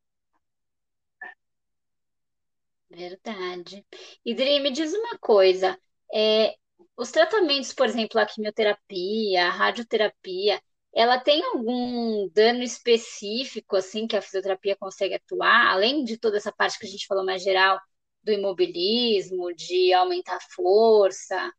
Verdade. 2.91 3.85
E 4.25 4.35
Dri, 4.35 4.61
me 4.61 4.71
diz 4.71 4.93
uma 4.93 5.19
coisa: 5.19 5.79
É, 6.13 6.55
os 6.97 7.11
tratamentos, 7.11 7.73
por 7.73 7.87
exemplo, 7.87 8.21
a 8.21 8.27
quimioterapia, 8.27 9.47
a 9.47 9.51
radioterapia, 9.51 10.61
ela 10.93 11.19
tem 11.21 11.43
algum 11.45 12.29
dano 12.31 12.63
específico, 12.63 13.77
assim, 13.77 14.07
que 14.07 14.17
a 14.17 14.23
fisioterapia 14.23 14.77
consegue 14.77 15.15
atuar, 15.15 15.69
além 15.73 16.05
de 16.05 16.19
toda 16.19 16.37
essa 16.37 16.53
parte 16.53 16.79
que 16.79 16.87
a 16.87 16.89
gente 16.89 17.07
falou 17.07 17.25
mais 17.25 17.43
geral, 17.43 17.79
do 18.25 18.33
imobilismo, 18.33 19.55
de 19.55 19.93
aumentar 19.93 20.37
a 20.37 20.41
força, 20.55 21.53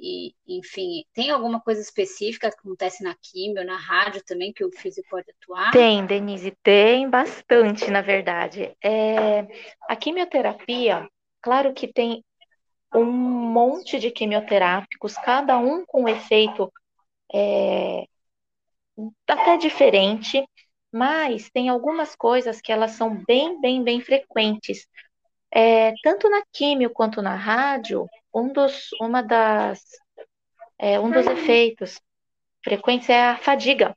e, 0.00 0.34
enfim, 0.46 1.04
tem 1.12 1.30
alguma 1.30 1.60
coisa 1.60 1.80
específica 1.80 2.50
que 2.50 2.58
acontece 2.58 3.02
na 3.02 3.14
quimio, 3.20 3.64
na 3.64 3.76
rádio 3.76 4.22
também, 4.24 4.52
que 4.52 4.64
o 4.64 4.70
físico 4.70 5.08
pode 5.10 5.30
atuar? 5.30 5.72
Tem, 5.72 6.06
Denise, 6.06 6.56
tem 6.62 7.08
bastante, 7.08 7.90
na 7.90 8.00
verdade. 8.00 8.76
É, 8.82 9.46
a 9.88 9.96
quimioterapia, 9.96 11.08
claro 11.42 11.74
que 11.74 11.92
tem 11.92 12.24
um 12.94 13.04
monte 13.04 13.98
de 13.98 14.10
quimioterápicos, 14.10 15.14
cada 15.14 15.58
um 15.58 15.84
com 15.84 16.08
efeito 16.08 16.72
é, 17.34 18.04
até 19.26 19.56
diferente, 19.56 20.42
mas 20.92 21.50
tem 21.50 21.68
algumas 21.68 22.14
coisas 22.14 22.60
que 22.60 22.72
elas 22.72 22.92
são 22.92 23.22
bem, 23.26 23.60
bem, 23.60 23.82
bem 23.82 24.00
frequentes. 24.00 24.86
É, 25.50 25.92
tanto 26.02 26.28
na 26.28 26.42
químio 26.52 26.90
quanto 26.90 27.20
na 27.22 27.34
rádio, 27.34 28.06
um 28.34 28.52
dos, 28.52 28.88
uma 29.00 29.22
das, 29.22 29.82
é, 30.78 30.98
um 31.00 31.10
dos 31.10 31.26
efeitos 31.26 32.00
frequentes 32.62 33.08
é 33.08 33.28
a 33.28 33.36
fadiga, 33.36 33.96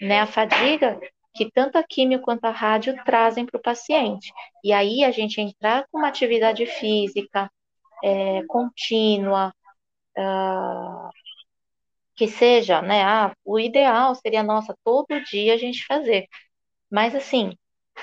né? 0.00 0.20
A 0.20 0.26
fadiga 0.26 0.98
que 1.34 1.50
tanto 1.50 1.76
a 1.78 1.82
químio 1.82 2.20
quanto 2.20 2.44
a 2.44 2.50
rádio 2.50 2.94
trazem 3.04 3.46
para 3.46 3.58
o 3.58 3.62
paciente. 3.62 4.32
E 4.62 4.72
aí 4.72 5.02
a 5.04 5.10
gente 5.10 5.40
entrar 5.40 5.86
com 5.90 5.98
uma 5.98 6.08
atividade 6.08 6.66
física 6.66 7.50
é, 8.04 8.42
contínua, 8.46 9.54
uh, 10.18 11.10
que 12.14 12.28
seja, 12.28 12.82
né? 12.82 13.02
Ah, 13.02 13.34
o 13.44 13.58
ideal 13.58 14.14
seria, 14.14 14.42
nossa, 14.42 14.76
todo 14.84 15.22
dia 15.24 15.54
a 15.54 15.56
gente 15.56 15.86
fazer. 15.86 16.26
Mas 16.90 17.14
assim, 17.14 17.56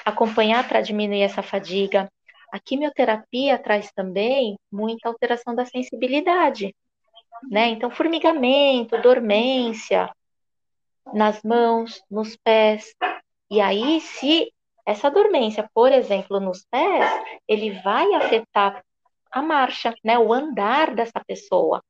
acompanhar 0.05 0.67
para 0.67 0.81
diminuir 0.81 1.21
essa 1.21 1.43
fadiga. 1.43 2.11
A 2.51 2.59
quimioterapia 2.59 3.57
traz 3.59 3.91
também 3.91 4.57
muita 4.71 5.07
alteração 5.07 5.53
da 5.53 5.65
sensibilidade, 5.65 6.75
né? 7.49 7.67
Então, 7.67 7.91
formigamento, 7.91 8.99
dormência 9.01 10.09
nas 11.13 11.41
mãos, 11.43 12.01
nos 12.09 12.35
pés. 12.35 12.93
E 13.49 13.61
aí, 13.61 14.01
se 14.01 14.51
essa 14.85 15.09
dormência, 15.09 15.69
por 15.73 15.91
exemplo, 15.91 16.39
nos 16.39 16.65
pés, 16.69 17.09
ele 17.47 17.71
vai 17.81 18.13
afetar 18.15 18.83
a 19.31 19.41
marcha, 19.41 19.93
né? 20.03 20.17
O 20.17 20.33
andar 20.33 20.95
dessa 20.95 21.23
pessoa 21.25 21.83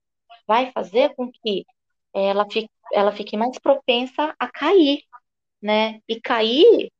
vai 0.48 0.72
fazer 0.72 1.16
com 1.16 1.32
que 1.32 1.66
ela 2.14 2.46
fique, 2.50 2.70
ela 2.92 3.12
fique 3.12 3.38
mais 3.38 3.58
propensa 3.60 4.36
a 4.38 4.48
cair, 4.52 5.04
né? 5.62 6.02
E 6.08 6.20
cair 6.20 6.92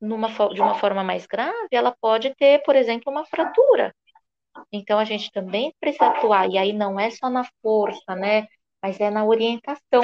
numa, 0.00 0.28
de 0.52 0.60
uma 0.60 0.74
forma 0.74 1.02
mais 1.04 1.26
grave, 1.26 1.68
ela 1.72 1.94
pode 2.00 2.34
ter, 2.36 2.62
por 2.62 2.76
exemplo, 2.76 3.10
uma 3.10 3.24
fratura. 3.26 3.94
Então 4.72 4.98
a 4.98 5.04
gente 5.04 5.30
também 5.32 5.74
precisa 5.80 6.06
atuar, 6.08 6.48
e 6.50 6.58
aí 6.58 6.72
não 6.72 6.98
é 6.98 7.10
só 7.10 7.28
na 7.30 7.44
força, 7.62 8.14
né? 8.14 8.46
Mas 8.82 9.00
é 9.00 9.10
na 9.10 9.24
orientação 9.24 10.02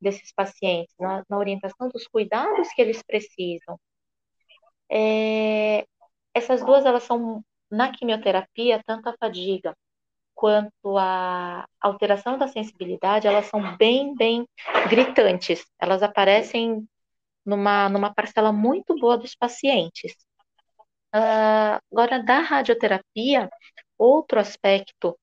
desses 0.00 0.32
pacientes, 0.32 0.94
na, 0.98 1.22
na 1.28 1.38
orientação 1.38 1.88
dos 1.88 2.06
cuidados 2.08 2.68
que 2.74 2.82
eles 2.82 3.02
precisam. 3.02 3.78
É, 4.90 5.86
essas 6.34 6.64
duas, 6.64 6.84
elas 6.84 7.02
são, 7.04 7.42
na 7.70 7.92
quimioterapia, 7.92 8.82
tanto 8.86 9.08
a 9.08 9.14
fadiga 9.18 9.74
quanto 10.34 10.96
a 10.96 11.66
alteração 11.80 12.38
da 12.38 12.48
sensibilidade, 12.48 13.26
elas 13.26 13.46
são 13.46 13.76
bem, 13.76 14.14
bem 14.14 14.46
gritantes. 14.88 15.64
Elas 15.78 16.02
aparecem 16.02 16.88
numa, 17.44 17.88
numa 17.88 18.14
parcela 18.14 18.52
muito 18.52 18.94
boa 18.98 19.16
dos 19.18 19.34
pacientes. 19.34 20.12
Uh, 21.14 21.80
agora, 21.92 22.22
da 22.22 22.40
radioterapia, 22.40 23.50
outro 23.98 24.38
aspecto 24.38 25.18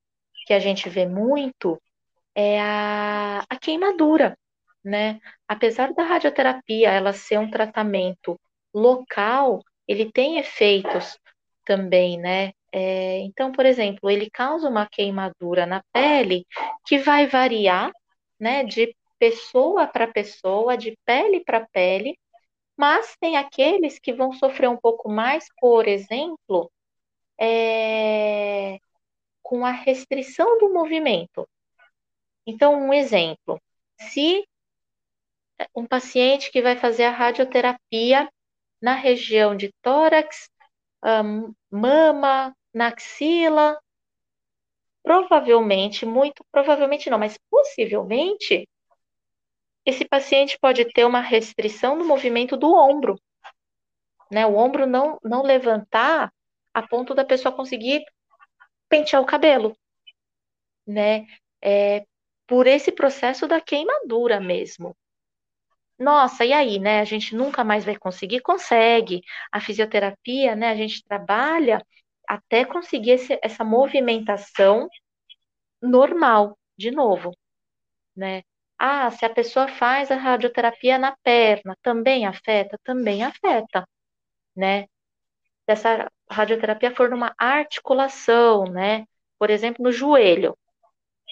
que 0.45 0.53
a 0.53 0.59
gente 0.59 0.89
vê 0.89 1.05
muito 1.05 1.81
é 2.35 2.61
a, 2.61 3.45
a 3.49 3.55
queimadura, 3.57 4.37
né? 4.83 5.19
Apesar 5.47 5.93
da 5.93 6.03
radioterapia 6.03 6.91
ela 6.91 7.13
ser 7.13 7.39
um 7.39 7.49
tratamento 7.49 8.39
local, 8.73 9.61
ele 9.87 10.11
tem 10.11 10.37
efeitos 10.39 11.17
também, 11.65 12.17
né? 12.19 12.51
É, 12.71 13.19
então, 13.19 13.51
por 13.51 13.65
exemplo, 13.65 14.09
ele 14.09 14.29
causa 14.29 14.69
uma 14.69 14.87
queimadura 14.87 15.65
na 15.65 15.81
pele 15.91 16.45
que 16.85 16.99
vai 16.99 17.27
variar, 17.27 17.91
né, 18.39 18.63
de 18.63 18.95
pessoa 19.19 19.87
para 19.87 20.07
pessoa, 20.07 20.77
de 20.77 20.97
pele 21.05 21.43
para 21.43 21.67
pele, 21.67 22.17
mas 22.75 23.15
tem 23.19 23.37
aqueles 23.37 23.99
que 23.99 24.13
vão 24.13 24.31
sofrer 24.33 24.69
um 24.69 24.77
pouco 24.77 25.09
mais, 25.09 25.47
por 25.59 25.87
exemplo, 25.87 26.71
é, 27.39 28.77
com 29.41 29.65
a 29.65 29.71
restrição 29.71 30.57
do 30.59 30.73
movimento. 30.73 31.47
Então, 32.45 32.75
um 32.75 32.93
exemplo: 32.93 33.59
se 33.99 34.47
um 35.75 35.85
paciente 35.85 36.51
que 36.51 36.61
vai 36.61 36.75
fazer 36.77 37.05
a 37.05 37.11
radioterapia 37.11 38.29
na 38.81 38.93
região 38.93 39.55
de 39.55 39.71
tórax, 39.81 40.49
um, 41.03 41.53
mama, 41.71 42.55
na 42.73 42.87
axila, 42.87 43.79
provavelmente, 45.03 46.05
muito 46.05 46.45
provavelmente 46.51 47.09
não, 47.09 47.17
mas 47.17 47.37
possivelmente, 47.49 48.67
esse 49.87 50.03
paciente 50.03 50.59
pode 50.59 50.83
ter 50.91 51.05
uma 51.05 51.21
restrição 51.21 51.95
no 51.95 52.05
movimento 52.05 52.57
do 52.57 52.73
ombro, 52.75 53.17
né? 54.29 54.45
O 54.45 54.57
ombro 54.57 54.85
não, 54.85 55.17
não 55.23 55.41
levantar 55.41 56.29
a 56.73 56.85
ponto 56.85 57.15
da 57.15 57.23
pessoa 57.23 57.55
conseguir 57.55 58.03
pentear 58.89 59.21
o 59.21 59.25
cabelo, 59.25 59.77
né? 60.85 61.25
É, 61.61 62.05
por 62.45 62.67
esse 62.67 62.91
processo 62.91 63.47
da 63.47 63.61
queimadura 63.61 64.41
mesmo. 64.41 64.93
Nossa, 65.97 66.43
e 66.45 66.51
aí, 66.51 66.79
né? 66.79 66.99
A 66.99 67.05
gente 67.05 67.33
nunca 67.33 67.63
mais 67.63 67.85
vai 67.85 67.95
conseguir? 67.95 68.41
Consegue. 68.41 69.21
A 69.51 69.61
fisioterapia, 69.61 70.53
né? 70.55 70.69
A 70.69 70.75
gente 70.75 71.01
trabalha 71.03 71.81
até 72.27 72.65
conseguir 72.65 73.11
esse, 73.11 73.39
essa 73.41 73.63
movimentação 73.63 74.89
normal, 75.81 76.57
de 76.77 76.91
novo, 76.91 77.31
né? 78.15 78.43
Ah, 78.79 79.09
se 79.11 79.25
a 79.25 79.29
pessoa 79.29 79.67
faz 79.67 80.11
a 80.11 80.15
radioterapia 80.15 80.97
na 80.97 81.15
perna, 81.23 81.75
também 81.81 82.25
afeta? 82.25 82.77
Também 82.83 83.23
afeta, 83.23 83.87
né? 84.55 84.83
Se 85.65 85.73
essa 85.73 86.11
radioterapia 86.31 86.95
for 86.95 87.09
numa 87.09 87.33
articulação, 87.37 88.65
né? 88.65 89.05
Por 89.39 89.49
exemplo, 89.49 89.83
no 89.83 89.91
joelho. 89.91 90.57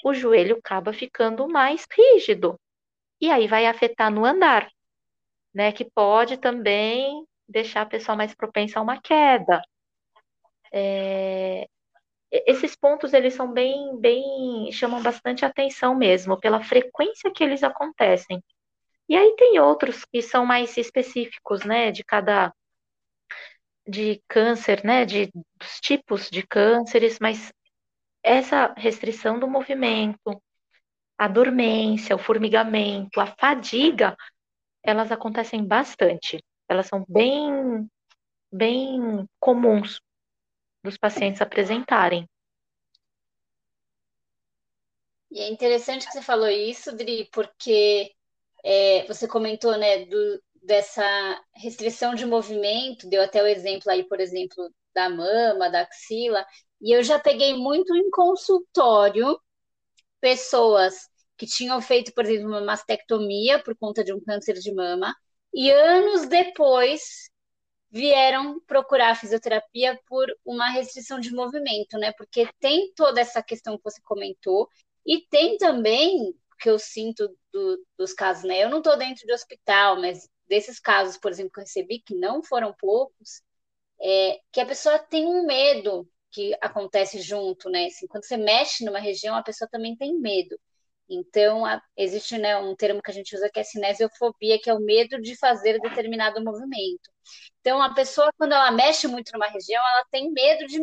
O 0.06 0.14
joelho 0.14 0.58
acaba 0.58 0.94
ficando 0.94 1.48
mais 1.50 1.86
rígido. 1.92 2.60
E 3.22 3.32
aí 3.32 3.48
vai 3.48 3.66
afetar 3.68 4.12
no 4.12 4.26
andar, 4.26 4.70
né? 5.54 5.72
Que 5.72 5.86
pode 5.92 6.38
também 6.38 7.26
deixar 7.50 7.84
a 7.84 7.86
pessoa 7.88 8.16
mais 8.18 8.36
propensa 8.36 8.80
a 8.80 8.84
uma 8.84 9.02
queda. 9.02 9.62
É, 10.72 11.68
esses 12.46 12.76
pontos 12.76 13.14
eles 13.14 13.34
são 13.34 13.52
bem, 13.52 13.98
bem, 14.00 14.72
chamam 14.72 15.02
bastante 15.02 15.46
atenção 15.46 15.96
mesmo, 15.96 16.40
pela 16.40 16.64
frequência 16.64 17.32
que 17.32 17.44
eles 17.44 17.64
acontecem. 17.64 18.44
E 19.08 19.16
aí 19.16 19.36
tem 19.38 19.60
outros 19.60 20.04
que 20.06 20.22
são 20.22 20.46
mais 20.46 20.76
específicos, 20.78 21.64
né, 21.64 21.92
de 21.92 22.04
cada 22.04 22.54
de 23.88 24.22
câncer, 24.28 24.84
né, 24.84 25.06
de 25.06 25.32
dos 25.60 25.80
tipos 25.80 26.30
de 26.30 26.46
cânceres, 26.46 27.20
mas 27.20 27.54
essa 28.24 28.74
restrição 28.76 29.40
do 29.40 29.48
movimento, 29.48 30.42
a 31.18 31.28
dormência, 31.28 32.16
o 32.16 32.20
formigamento, 32.20 33.22
a 33.22 33.28
fadiga, 33.28 34.18
elas 34.84 35.12
acontecem 35.12 35.64
bastante. 35.66 36.44
Elas 36.68 36.88
são 36.88 37.06
bem 37.08 37.88
bem 38.52 39.28
comuns 39.40 40.02
dos 40.86 40.98
pacientes 40.98 41.42
apresentarem. 41.42 42.26
E 45.32 45.40
é 45.40 45.50
interessante 45.50 46.06
que 46.06 46.14
você 46.14 46.22
falou 46.22 46.48
isso, 46.48 46.96
Dri, 46.96 47.28
porque 47.32 48.12
é, 48.64 49.06
você 49.06 49.28
comentou, 49.28 49.78
né, 49.78 50.06
do, 50.06 50.42
dessa 50.64 51.04
restrição 51.56 52.16
de 52.16 52.26
movimento, 52.26 53.10
deu 53.10 53.22
até 53.22 53.44
o 53.44 53.48
exemplo 53.48 53.92
aí, 53.92 54.04
por 54.08 54.20
exemplo, 54.20 54.72
da 54.94 55.10
mama, 55.10 55.70
da 55.70 55.82
axila, 55.82 56.46
e 56.82 56.96
eu 56.96 57.04
já 57.04 57.20
peguei 57.20 57.54
muito 57.54 57.94
em 57.96 58.10
consultório 58.10 59.38
pessoas 60.22 61.10
que 61.38 61.46
tinham 61.46 61.82
feito, 61.82 62.14
por 62.14 62.26
exemplo, 62.26 62.48
uma 62.48 62.62
mastectomia 62.62 63.62
por 63.64 63.76
conta 63.78 64.04
de 64.04 64.14
um 64.14 64.24
câncer 64.24 64.54
de 64.54 64.74
mama, 64.74 65.14
e 65.54 65.70
anos 65.72 66.28
depois 66.28 67.30
vieram 67.96 68.60
procurar 68.68 69.12
a 69.12 69.16
fisioterapia 69.16 69.98
por 70.06 70.28
uma 70.44 70.70
restrição 70.70 71.18
de 71.18 71.32
movimento, 71.34 71.98
né? 71.98 72.12
Porque 72.12 72.46
tem 72.60 72.92
toda 72.94 73.22
essa 73.22 73.42
questão 73.42 73.78
que 73.78 73.84
você 73.86 74.02
comentou, 74.02 74.70
e 75.06 75.22
tem 75.30 75.58
também, 75.58 76.36
que 76.60 76.70
eu 76.70 76.78
sinto 76.78 77.34
do, 77.54 77.86
dos 77.98 78.12
casos, 78.12 78.44
né? 78.44 78.62
Eu 78.62 78.70
não 78.70 78.80
estou 78.80 78.98
dentro 78.98 79.26
de 79.26 79.32
hospital, 79.32 80.02
mas 80.02 80.28
desses 80.46 80.78
casos, 80.78 81.18
por 81.18 81.32
exemplo, 81.32 81.54
que 81.54 81.60
eu 81.62 81.64
recebi, 81.64 82.02
que 82.02 82.14
não 82.14 82.44
foram 82.44 82.74
poucos, 82.78 83.42
é 84.02 84.40
que 84.52 84.60
a 84.60 84.66
pessoa 84.66 85.00
tem 85.00 85.26
um 85.26 85.46
medo 85.46 86.06
que 86.32 86.54
acontece 86.62 87.22
junto, 87.22 87.70
né? 87.70 87.86
Assim, 87.86 88.08
quando 88.08 88.26
você 88.26 88.36
mexe 88.36 88.84
numa 88.84 89.00
região, 89.00 89.36
a 89.38 89.44
pessoa 89.44 89.70
também 89.72 89.96
tem 89.96 90.20
medo. 90.20 90.60
Então, 91.10 91.66
a, 91.66 91.82
existe 91.96 92.38
né, 92.38 92.58
um 92.58 92.76
termo 92.76 93.02
que 93.02 93.12
a 93.12 93.14
gente 93.14 93.36
usa 93.36 93.50
que 93.50 93.60
é 93.60 93.64
cinesiofobia, 93.64 94.60
que 94.60 94.70
é 94.70 94.74
o 94.74 94.80
medo 94.80 95.22
de 95.22 95.36
fazer 95.38 95.80
determinado 95.80 96.44
movimento. 96.44 97.12
Então, 97.62 97.82
a 97.82 97.94
pessoa, 97.94 98.32
quando 98.38 98.54
ela 98.54 98.72
mexe 98.72 99.08
muito 99.08 99.32
numa 99.34 99.48
região, 99.48 99.82
ela 99.82 100.06
tem 100.12 100.32
medo 100.32 100.66
de, 100.68 100.80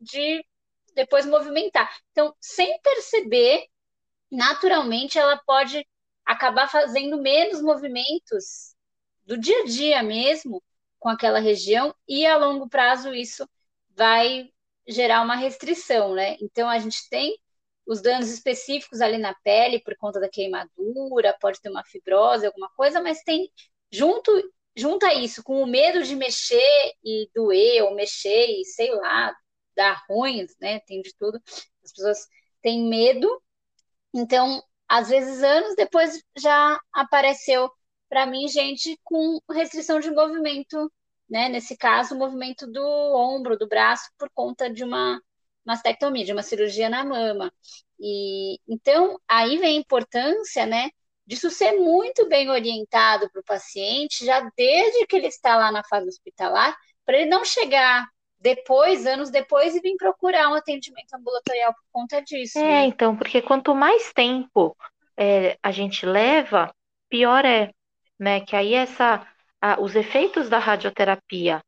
de 0.00 0.44
depois 0.94 1.26
movimentar. 1.26 1.90
Então, 2.12 2.34
sem 2.40 2.80
perceber, 2.82 3.66
naturalmente, 4.30 5.18
ela 5.18 5.36
pode 5.46 5.86
acabar 6.24 6.68
fazendo 6.68 7.20
menos 7.20 7.60
movimentos 7.62 8.74
do 9.24 9.38
dia 9.38 9.62
a 9.62 9.64
dia 9.64 10.02
mesmo 10.02 10.62
com 10.98 11.08
aquela 11.08 11.38
região, 11.38 11.94
e 12.08 12.26
a 12.26 12.36
longo 12.36 12.68
prazo 12.68 13.14
isso 13.14 13.48
vai 13.90 14.50
gerar 14.88 15.22
uma 15.22 15.36
restrição, 15.36 16.14
né? 16.14 16.36
Então, 16.40 16.68
a 16.68 16.78
gente 16.78 17.08
tem 17.10 17.36
os 17.86 18.00
danos 18.02 18.30
específicos 18.30 19.00
ali 19.00 19.18
na 19.18 19.34
pele 19.42 19.80
por 19.80 19.96
conta 19.96 20.20
da 20.20 20.28
queimadura, 20.28 21.36
pode 21.40 21.60
ter 21.60 21.70
uma 21.70 21.84
fibrose, 21.84 22.46
alguma 22.46 22.70
coisa, 22.70 23.00
mas 23.00 23.22
tem 23.22 23.50
junto 23.92 24.32
junta 24.76 25.12
isso 25.14 25.42
com 25.42 25.62
o 25.62 25.66
medo 25.66 26.02
de 26.02 26.16
mexer 26.16 26.92
e 27.04 27.28
doer 27.34 27.84
ou 27.84 27.94
mexer 27.94 28.46
e 28.60 28.64
sei 28.64 28.90
lá, 28.94 29.34
dar 29.76 30.02
ruim, 30.08 30.46
né? 30.60 30.80
Tem 30.80 31.00
de 31.00 31.14
tudo. 31.16 31.40
As 31.84 31.92
pessoas 31.92 32.26
têm 32.62 32.88
medo. 32.88 33.28
Então, 34.14 34.62
às 34.88 35.08
vezes 35.08 35.42
anos 35.42 35.74
depois 35.76 36.20
já 36.38 36.80
apareceu 36.92 37.70
para 38.08 38.26
mim 38.26 38.48
gente 38.48 38.98
com 39.04 39.40
restrição 39.50 40.00
de 40.00 40.10
movimento, 40.10 40.90
né? 41.28 41.48
Nesse 41.48 41.76
caso, 41.76 42.14
o 42.14 42.18
movimento 42.18 42.66
do 42.66 42.82
ombro, 43.16 43.58
do 43.58 43.68
braço 43.68 44.10
por 44.18 44.30
conta 44.34 44.70
de 44.72 44.84
uma 44.84 45.20
mastectomia, 45.64 46.24
de 46.24 46.32
uma 46.32 46.42
cirurgia 46.42 46.88
na 46.88 47.04
mama. 47.04 47.52
E 47.98 48.58
então 48.68 49.18
aí 49.28 49.58
vem 49.58 49.76
a 49.76 49.80
importância, 49.80 50.66
né, 50.66 50.90
disso 51.26 51.50
ser 51.50 51.72
muito 51.72 52.28
bem 52.28 52.50
orientado 52.50 53.30
para 53.30 53.40
o 53.40 53.44
paciente, 53.44 54.24
já 54.24 54.40
desde 54.56 55.06
que 55.06 55.16
ele 55.16 55.28
está 55.28 55.56
lá 55.56 55.72
na 55.72 55.82
fase 55.84 56.08
hospitalar, 56.08 56.76
para 57.04 57.16
ele 57.16 57.30
não 57.30 57.44
chegar 57.44 58.06
depois, 58.38 59.06
anos 59.06 59.30
depois, 59.30 59.74
e 59.74 59.80
vir 59.80 59.96
procurar 59.96 60.50
um 60.50 60.54
atendimento 60.54 61.14
ambulatorial 61.14 61.72
por 61.72 61.84
conta 61.90 62.20
disso. 62.20 62.58
É, 62.58 62.62
né? 62.62 62.84
então, 62.84 63.16
porque 63.16 63.40
quanto 63.40 63.74
mais 63.74 64.12
tempo 64.12 64.76
é, 65.16 65.56
a 65.62 65.70
gente 65.70 66.04
leva, 66.04 66.74
pior 67.08 67.44
é, 67.44 67.70
né? 68.18 68.40
Que 68.40 68.54
aí 68.56 68.74
essa, 68.74 69.26
a, 69.60 69.80
os 69.80 69.94
efeitos 69.94 70.48
da 70.48 70.58
radioterapia, 70.58 71.62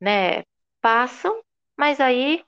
né, 0.00 0.44
passam, 0.80 1.40
mas 1.76 2.00
aí 2.00 2.44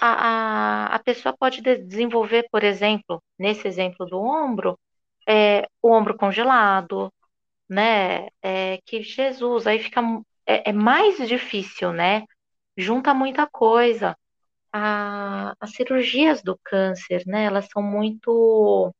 a, 0.00 0.86
a, 0.92 0.96
a 0.96 0.98
pessoa 1.00 1.36
pode 1.36 1.60
desenvolver, 1.62 2.46
por 2.50 2.62
exemplo, 2.64 3.22
nesse 3.38 3.66
exemplo 3.68 4.06
do 4.06 4.18
ombro, 4.20 4.78
é, 5.28 5.66
o 5.82 5.92
ombro 5.92 6.16
congelado, 6.16 7.12
né? 7.68 8.28
É, 8.42 8.78
que 8.86 9.02
Jesus, 9.02 9.66
aí 9.66 9.78
fica 9.80 10.00
é, 10.46 10.70
é, 10.70 10.72
mais 10.72 11.16
difícil, 11.28 11.92
né? 11.92 12.24
Junta 12.76 13.14
muita 13.14 13.46
coisa. 13.46 14.16
A, 14.72 15.54
as 15.60 15.72
cirurgias 15.72 16.42
do 16.42 16.58
câncer, 16.64 17.24
né? 17.26 17.44
Elas 17.44 17.68
são 17.72 17.82
muito, 17.82 18.94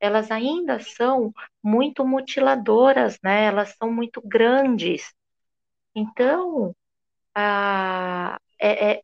elas 0.00 0.30
ainda 0.30 0.80
são 0.80 1.32
muito 1.62 2.06
mutiladoras, 2.06 3.18
né? 3.22 3.46
Elas 3.46 3.74
são 3.78 3.92
muito 3.92 4.20
grandes. 4.24 5.12
Então, 5.94 6.74
a, 7.34 8.38
é, 8.60 8.92
é 8.94 9.02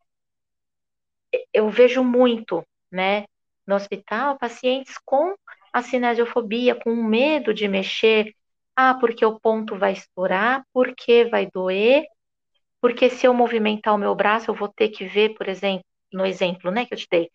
eu 1.52 1.70
vejo 1.70 2.02
muito, 2.04 2.64
né, 2.90 3.24
no 3.66 3.74
hospital, 3.74 4.38
pacientes 4.38 4.96
com 5.04 5.34
a 5.72 5.82
cinesiofobia, 5.82 6.74
com 6.74 6.94
medo 6.94 7.52
de 7.52 7.68
mexer. 7.68 8.34
Ah, 8.76 8.94
porque 8.94 9.24
o 9.24 9.40
ponto 9.40 9.76
vai 9.78 9.92
estourar, 9.92 10.64
porque 10.72 11.24
vai 11.26 11.48
doer, 11.50 12.04
porque 12.80 13.10
se 13.10 13.26
eu 13.26 13.34
movimentar 13.34 13.94
o 13.94 13.98
meu 13.98 14.14
braço, 14.14 14.50
eu 14.50 14.54
vou 14.54 14.68
ter 14.68 14.88
que 14.90 15.04
ver, 15.06 15.34
por 15.34 15.48
exemplo, 15.48 15.84
no 16.12 16.26
exemplo, 16.26 16.70
né, 16.70 16.86
que 16.86 16.94
eu 16.94 16.98
te 16.98 17.06
dei, 17.10 17.30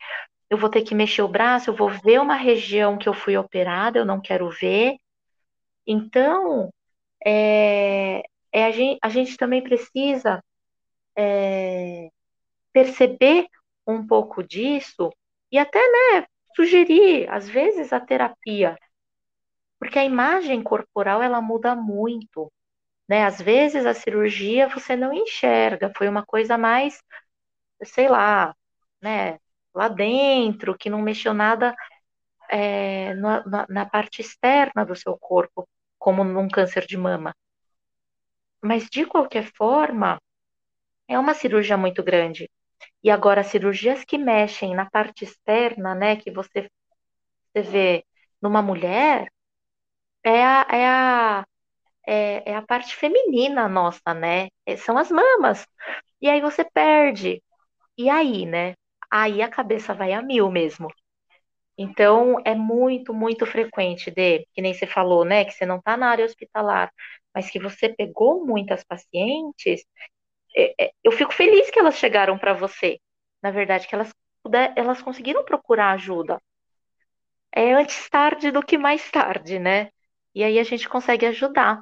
eu 0.50 0.58
vou 0.58 0.70
ter 0.70 0.84
que 0.84 0.96
mexer 0.96 1.22
o 1.24 1.28
braço, 1.28 1.70
eu 1.70 1.76
vou 1.76 1.90
ver 1.90 2.20
uma 2.22 2.36
região 2.36 2.98
que 2.98 3.10
eu 3.10 3.14
fui 3.14 3.38
operada, 3.38 4.00
eu 4.00 4.06
não 4.06 4.22
quero 4.22 4.50
ver. 4.50 4.96
Então, 5.86 6.72
é, 7.26 8.24
é 8.52 8.66
a, 8.66 8.72
gente, 8.72 9.00
a 9.04 9.10
gente 9.10 9.38
também 9.38 9.64
precisa 9.64 10.44
é, 11.18 12.10
perceber 12.74 13.48
um 13.88 14.06
pouco 14.06 14.44
disso 14.44 15.12
e 15.52 15.58
até, 15.58 15.80
né, 15.80 16.26
sugerir, 16.56 17.30
às 17.30 17.48
vezes, 17.50 17.94
a 17.94 18.00
terapia. 18.00 18.78
Porque 19.80 19.98
a 20.00 20.06
imagem 20.06 20.62
corporal, 20.64 21.22
ela 21.22 21.42
muda 21.42 21.76
muito, 21.76 22.52
né? 23.10 23.26
Às 23.26 23.42
vezes, 23.42 23.86
a 23.86 23.94
cirurgia 23.94 24.70
você 24.70 24.96
não 24.96 25.14
enxerga, 25.14 25.92
foi 25.98 26.08
uma 26.10 26.26
coisa 26.26 26.58
mais, 26.58 27.02
sei 27.84 28.10
lá, 28.10 28.56
né, 29.02 29.40
lá 29.76 29.88
dentro, 29.90 30.78
que 30.78 30.90
não 30.90 31.02
mexeu 31.02 31.34
nada 31.34 31.76
é, 32.50 33.14
na, 33.16 33.44
na 33.70 33.86
parte 33.88 34.22
externa 34.22 34.86
do 34.86 34.96
seu 34.96 35.18
corpo, 35.20 35.68
como 36.00 36.24
num 36.24 36.50
câncer 36.50 36.86
de 36.88 36.98
mama. 36.98 37.34
Mas, 38.64 38.90
de 38.90 39.06
qualquer 39.06 39.52
forma, 39.56 40.20
é 41.08 41.20
uma 41.20 41.34
cirurgia 41.36 41.78
muito 41.78 42.04
grande. 42.04 42.50
E 43.04 43.10
agora, 43.12 43.44
cirurgias 43.44 44.04
que 44.06 44.18
mexem 44.18 44.76
na 44.76 44.90
parte 44.90 45.24
externa, 45.26 45.96
né, 45.96 46.16
que 46.16 46.32
você, 46.32 46.70
você 47.54 47.62
vê 47.64 48.06
numa 48.42 48.62
mulher, 48.62 49.28
é 50.24 50.44
a, 50.46 50.68
é 50.72 50.88
a, 50.88 51.46
é, 52.08 52.52
é 52.52 52.56
a 52.56 52.62
parte 52.62 52.96
feminina 52.96 53.68
nossa, 53.70 54.14
né? 54.16 54.50
É, 54.66 54.78
são 54.78 54.98
as 54.98 55.12
mamas. 55.12 55.66
E 56.22 56.30
aí 56.30 56.42
você 56.42 56.64
perde. 56.66 57.44
E 57.98 58.10
aí, 58.10 58.46
né? 58.46 58.76
Aí 59.12 59.42
a 59.42 59.50
cabeça 59.50 59.94
vai 59.94 60.14
a 60.14 60.22
mil 60.22 60.52
mesmo. 60.52 60.90
Então, 61.78 62.38
é 62.46 62.54
muito, 62.56 63.14
muito 63.14 63.46
frequente 63.46 64.12
de, 64.12 64.46
que 64.54 64.62
nem 64.62 64.74
você 64.74 64.86
falou, 64.88 65.26
né, 65.26 65.46
que 65.46 65.52
você 65.52 65.66
não 65.66 65.78
está 65.78 65.98
na 65.98 66.10
área 66.10 66.26
hospitalar, 66.26 66.92
mas 67.34 67.50
que 67.50 67.60
você 67.60 67.90
pegou 67.90 68.46
muitas 68.46 68.84
pacientes 68.84 69.84
eu 71.04 71.12
fico 71.12 71.34
feliz 71.34 71.70
que 71.70 71.80
elas 71.80 71.96
chegaram 71.96 72.38
para 72.38 72.54
você. 72.54 73.00
Na 73.42 73.52
verdade, 73.52 73.88
que 73.88 73.96
elas, 73.96 74.14
elas 74.76 75.02
conseguiram 75.02 75.44
procurar 75.44 75.92
ajuda. 75.92 76.42
É 77.54 77.74
antes 77.74 78.10
tarde 78.10 78.52
do 78.52 78.64
que 78.64 78.78
mais 78.78 79.10
tarde, 79.12 79.60
né? 79.60 79.92
E 80.34 80.44
aí 80.44 80.60
a 80.60 80.64
gente 80.64 80.88
consegue 80.88 81.26
ajudar. 81.26 81.82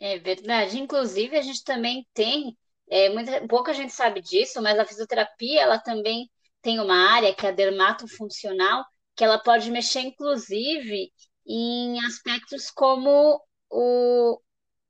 É 0.00 0.18
verdade. 0.18 0.78
Inclusive, 0.78 1.36
a 1.36 1.42
gente 1.42 1.62
também 1.64 2.06
tem, 2.12 2.56
é, 2.90 3.08
muita, 3.10 3.46
pouca 3.46 3.72
gente 3.72 3.92
sabe 3.92 4.20
disso, 4.20 4.60
mas 4.60 4.78
a 4.78 4.84
fisioterapia, 4.84 5.62
ela 5.62 5.78
também 5.78 6.30
tem 6.60 6.80
uma 6.80 7.12
área 7.12 7.34
que 7.34 7.46
é 7.46 7.50
a 7.50 7.52
dermatofuncional, 7.52 8.84
que 9.16 9.24
ela 9.24 9.38
pode 9.38 9.70
mexer, 9.70 10.00
inclusive, 10.00 11.12
em 11.46 12.04
aspectos 12.06 12.70
como 12.70 13.40
o, 13.70 14.38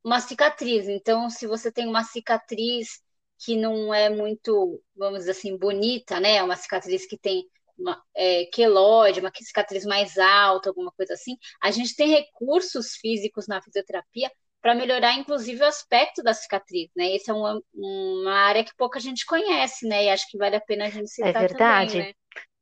uma 0.05 0.21
cicatriz. 0.21 0.87
Então, 0.89 1.31
se 1.31 1.47
você 1.47 1.73
tem 1.73 1.87
uma 1.89 2.05
cicatriz 2.05 3.01
que 3.39 3.57
não 3.57 3.93
é 3.93 4.09
muito, 4.11 4.81
vamos 4.95 5.21
dizer 5.21 5.33
assim, 5.33 5.57
bonita, 5.57 6.21
né? 6.21 6.43
Uma 6.43 6.57
cicatriz 6.57 7.07
que 7.07 7.19
tem 7.19 7.45
uma 7.77 8.01
é, 8.15 8.45
queloide, 8.47 9.21
uma 9.21 9.33
cicatriz 9.35 9.85
mais 9.85 10.17
alta, 10.17 10.69
alguma 10.69 10.93
coisa 10.93 11.15
assim, 11.15 11.37
a 11.61 11.71
gente 11.71 11.97
tem 11.97 12.09
recursos 12.09 12.95
físicos 12.95 13.49
na 13.49 13.61
fisioterapia 13.61 14.31
para 14.63 14.75
melhorar, 14.75 15.13
inclusive, 15.15 15.61
o 15.61 15.67
aspecto 15.67 16.23
da 16.23 16.33
cicatriz, 16.33 16.89
né? 16.97 17.15
Essa 17.15 17.33
é 17.33 17.35
uma, 17.35 17.61
uma 17.75 18.33
área 18.33 18.65
que 18.65 18.75
pouca 18.77 18.99
gente 18.99 19.27
conhece, 19.27 19.87
né? 19.87 20.05
E 20.05 20.11
acho 20.11 20.27
que 20.31 20.39
vale 20.39 20.57
a 20.57 20.61
pena 20.61 20.87
a 20.87 20.91
gente 20.91 21.09
citar 21.09 21.35
É 21.37 21.47
verdade. 21.49 21.93
Também, 21.93 22.07
né? 22.09 22.15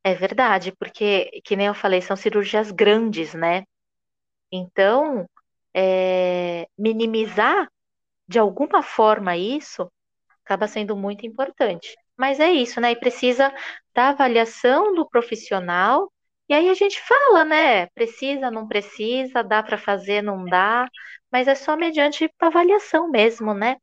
É 0.05 0.13
verdade, 0.13 0.73
porque, 0.77 1.41
que 1.45 1.55
nem 1.55 1.67
eu 1.67 1.73
falei, 1.73 2.01
são 2.01 2.17
cirurgias 2.17 2.71
grandes, 2.71 3.33
né? 3.33 3.63
Então, 4.51 5.25
é, 5.75 6.67
minimizar 6.77 7.69
de 8.27 8.39
alguma 8.39 8.83
forma 8.83 9.37
isso 9.37 9.91
acaba 10.45 10.67
sendo 10.67 10.95
muito 10.95 11.25
importante. 11.25 11.95
Mas 12.17 12.39
é 12.39 12.51
isso, 12.51 12.79
né? 12.81 12.91
E 12.91 12.95
precisa 12.95 13.53
da 13.93 14.09
avaliação 14.09 14.93
do 14.95 15.07
profissional. 15.09 16.11
E 16.49 16.53
aí 16.53 16.69
a 16.69 16.73
gente 16.73 17.01
fala, 17.01 17.45
né? 17.45 17.87
Precisa, 17.87 18.51
não 18.51 18.67
precisa, 18.67 19.43
dá 19.43 19.63
para 19.63 19.77
fazer, 19.77 20.21
não 20.21 20.45
dá. 20.45 20.87
mas 21.31 21.47
é 21.47 21.55
só 21.55 21.75
mediante 21.75 22.29
avaliação 22.39 23.09
mesmo, 23.09 23.53
né? 23.53 23.77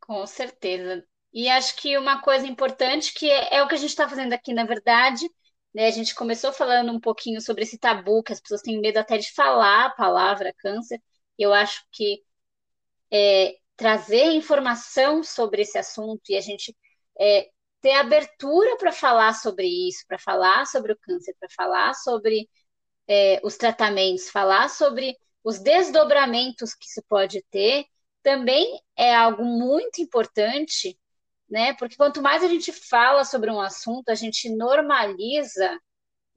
Com 0.00 0.26
certeza. 0.26 1.04
E 1.32 1.48
acho 1.48 1.76
que 1.76 1.98
uma 1.98 2.20
coisa 2.22 2.46
importante 2.46 3.12
que 3.12 3.28
é, 3.30 3.56
é 3.56 3.62
o 3.62 3.68
que 3.68 3.74
a 3.74 3.78
gente 3.78 3.90
está 3.90 4.08
fazendo 4.08 4.32
aqui, 4.32 4.52
na 4.54 4.64
verdade, 4.64 5.28
né? 5.74 5.86
A 5.86 5.90
gente 5.90 6.14
começou 6.14 6.52
falando 6.52 6.92
um 6.92 7.00
pouquinho 7.00 7.40
sobre 7.40 7.64
esse 7.64 7.78
tabu 7.78 8.22
que 8.22 8.32
as 8.32 8.40
pessoas 8.40 8.62
têm 8.62 8.80
medo 8.80 8.98
até 8.98 9.18
de 9.18 9.32
falar 9.32 9.86
a 9.86 9.90
palavra 9.90 10.54
câncer. 10.58 11.02
Eu 11.38 11.52
acho 11.52 11.84
que 11.92 12.22
é, 13.10 13.56
trazer 13.76 14.32
informação 14.32 15.22
sobre 15.22 15.62
esse 15.62 15.78
assunto 15.78 16.22
e 16.30 16.36
a 16.36 16.40
gente 16.40 16.76
é, 17.20 17.48
ter 17.80 17.92
abertura 17.92 18.76
para 18.78 18.92
falar 18.92 19.34
sobre 19.34 19.66
isso, 19.66 20.04
para 20.06 20.18
falar 20.18 20.66
sobre 20.66 20.92
o 20.92 20.98
câncer, 20.98 21.34
para 21.38 21.48
falar 21.50 21.94
sobre 21.94 22.48
é, 23.08 23.40
os 23.44 23.56
tratamentos, 23.56 24.30
falar 24.30 24.68
sobre 24.70 25.16
os 25.42 25.58
desdobramentos 25.58 26.74
que 26.74 26.86
isso 26.86 27.02
pode 27.08 27.42
ter, 27.50 27.84
também 28.22 28.80
é 28.96 29.14
algo 29.14 29.44
muito 29.44 30.00
importante, 30.00 30.98
né? 31.48 31.74
Porque 31.74 31.96
quanto 31.96 32.22
mais 32.22 32.42
a 32.42 32.48
gente 32.48 32.72
fala 32.72 33.24
sobre 33.24 33.50
um 33.50 33.60
assunto, 33.60 34.08
a 34.10 34.14
gente 34.14 34.48
normaliza, 34.50 35.78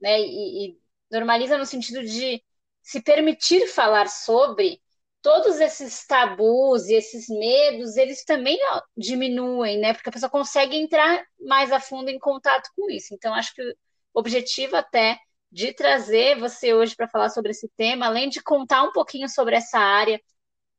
né? 0.00 0.20
E, 0.20 0.70
e 0.72 0.78
normaliza 1.10 1.58
no 1.58 1.66
sentido 1.66 2.02
de 2.04 2.42
se 2.82 3.02
permitir 3.02 3.66
falar 3.68 4.08
sobre 4.08 4.80
todos 5.20 5.60
esses 5.60 6.06
tabus 6.06 6.86
e 6.86 6.94
esses 6.94 7.28
medos, 7.28 7.96
eles 7.96 8.24
também 8.24 8.58
diminuem, 8.96 9.78
né? 9.78 9.92
Porque 9.92 10.08
a 10.08 10.12
pessoa 10.12 10.30
consegue 10.30 10.76
entrar 10.76 11.24
mais 11.40 11.72
a 11.72 11.80
fundo 11.80 12.08
em 12.08 12.18
contato 12.18 12.70
com 12.76 12.90
isso. 12.90 13.14
Então, 13.14 13.34
acho 13.34 13.54
que 13.54 13.62
o 13.62 13.74
objetivo 14.14 14.76
até 14.76 15.18
de 15.50 15.72
trazer 15.72 16.38
você 16.38 16.74
hoje 16.74 16.94
para 16.94 17.08
falar 17.08 17.30
sobre 17.30 17.50
esse 17.50 17.68
tema, 17.76 18.06
além 18.06 18.28
de 18.28 18.42
contar 18.42 18.82
um 18.82 18.92
pouquinho 18.92 19.28
sobre 19.28 19.56
essa 19.56 19.78
área 19.78 20.20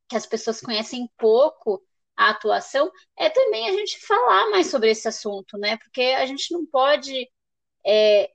que 0.08 0.16
as 0.16 0.26
pessoas 0.26 0.60
conhecem 0.60 1.08
pouco 1.16 1.82
a 2.20 2.30
atuação, 2.30 2.92
é 3.18 3.30
também 3.30 3.68
a 3.70 3.72
gente 3.72 3.98
falar 4.06 4.50
mais 4.50 4.70
sobre 4.70 4.90
esse 4.90 5.08
assunto, 5.08 5.56
né? 5.56 5.78
Porque 5.78 6.02
a 6.02 6.26
gente 6.26 6.52
não 6.52 6.66
pode 6.66 7.26
é, 7.86 8.30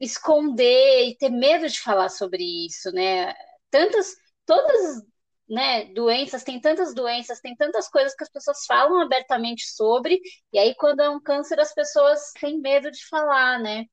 esconder 0.00 1.08
e 1.08 1.16
ter 1.16 1.30
medo 1.30 1.66
de 1.68 1.80
falar 1.80 2.10
sobre 2.10 2.44
isso, 2.66 2.92
né? 2.92 3.34
Tantas, 3.70 4.14
todas 4.44 5.02
né, 5.48 5.86
doenças, 5.94 6.44
tem 6.44 6.60
tantas 6.60 6.94
doenças, 6.94 7.40
tem 7.40 7.56
tantas 7.56 7.88
coisas 7.88 8.14
que 8.14 8.24
as 8.24 8.30
pessoas 8.30 8.66
falam 8.66 9.00
abertamente 9.00 9.66
sobre, 9.68 10.20
e 10.52 10.58
aí 10.58 10.74
quando 10.74 11.00
é 11.00 11.08
um 11.08 11.20
câncer 11.20 11.58
as 11.58 11.72
pessoas 11.74 12.32
têm 12.38 12.60
medo 12.60 12.90
de 12.90 13.06
falar, 13.06 13.58
né? 13.58 13.86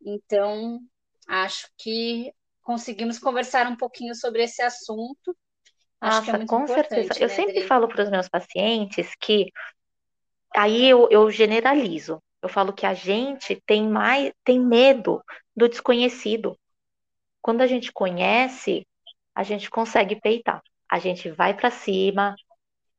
Então, 0.00 0.80
acho 1.28 1.68
que 1.78 2.32
conseguimos 2.62 3.18
conversar 3.18 3.66
um 3.66 3.76
pouquinho 3.76 4.14
sobre 4.14 4.44
esse 4.44 4.62
assunto. 4.62 5.36
Acho 6.00 6.30
é 6.30 6.32
Nossa, 6.32 6.38
muito 6.38 6.48
com 6.48 6.66
certeza. 6.66 7.14
Eu 7.18 7.28
né, 7.28 7.28
sempre 7.28 7.58
Adri? 7.58 7.68
falo 7.68 7.88
para 7.88 8.02
os 8.02 8.10
meus 8.10 8.28
pacientes 8.28 9.14
que 9.20 9.50
aí 10.54 10.86
eu, 10.86 11.08
eu 11.10 11.30
generalizo. 11.30 12.22
Eu 12.42 12.48
falo 12.48 12.72
que 12.72 12.86
a 12.86 12.94
gente 12.94 13.60
tem 13.66 13.88
mais, 13.88 14.32
tem 14.44 14.58
medo 14.58 15.22
do 15.54 15.68
desconhecido. 15.68 16.56
Quando 17.42 17.60
a 17.60 17.66
gente 17.66 17.92
conhece, 17.92 18.86
a 19.34 19.42
gente 19.42 19.70
consegue 19.70 20.20
peitar. 20.20 20.62
A 20.90 20.98
gente 20.98 21.30
vai 21.30 21.54
para 21.54 21.70
cima, 21.70 22.34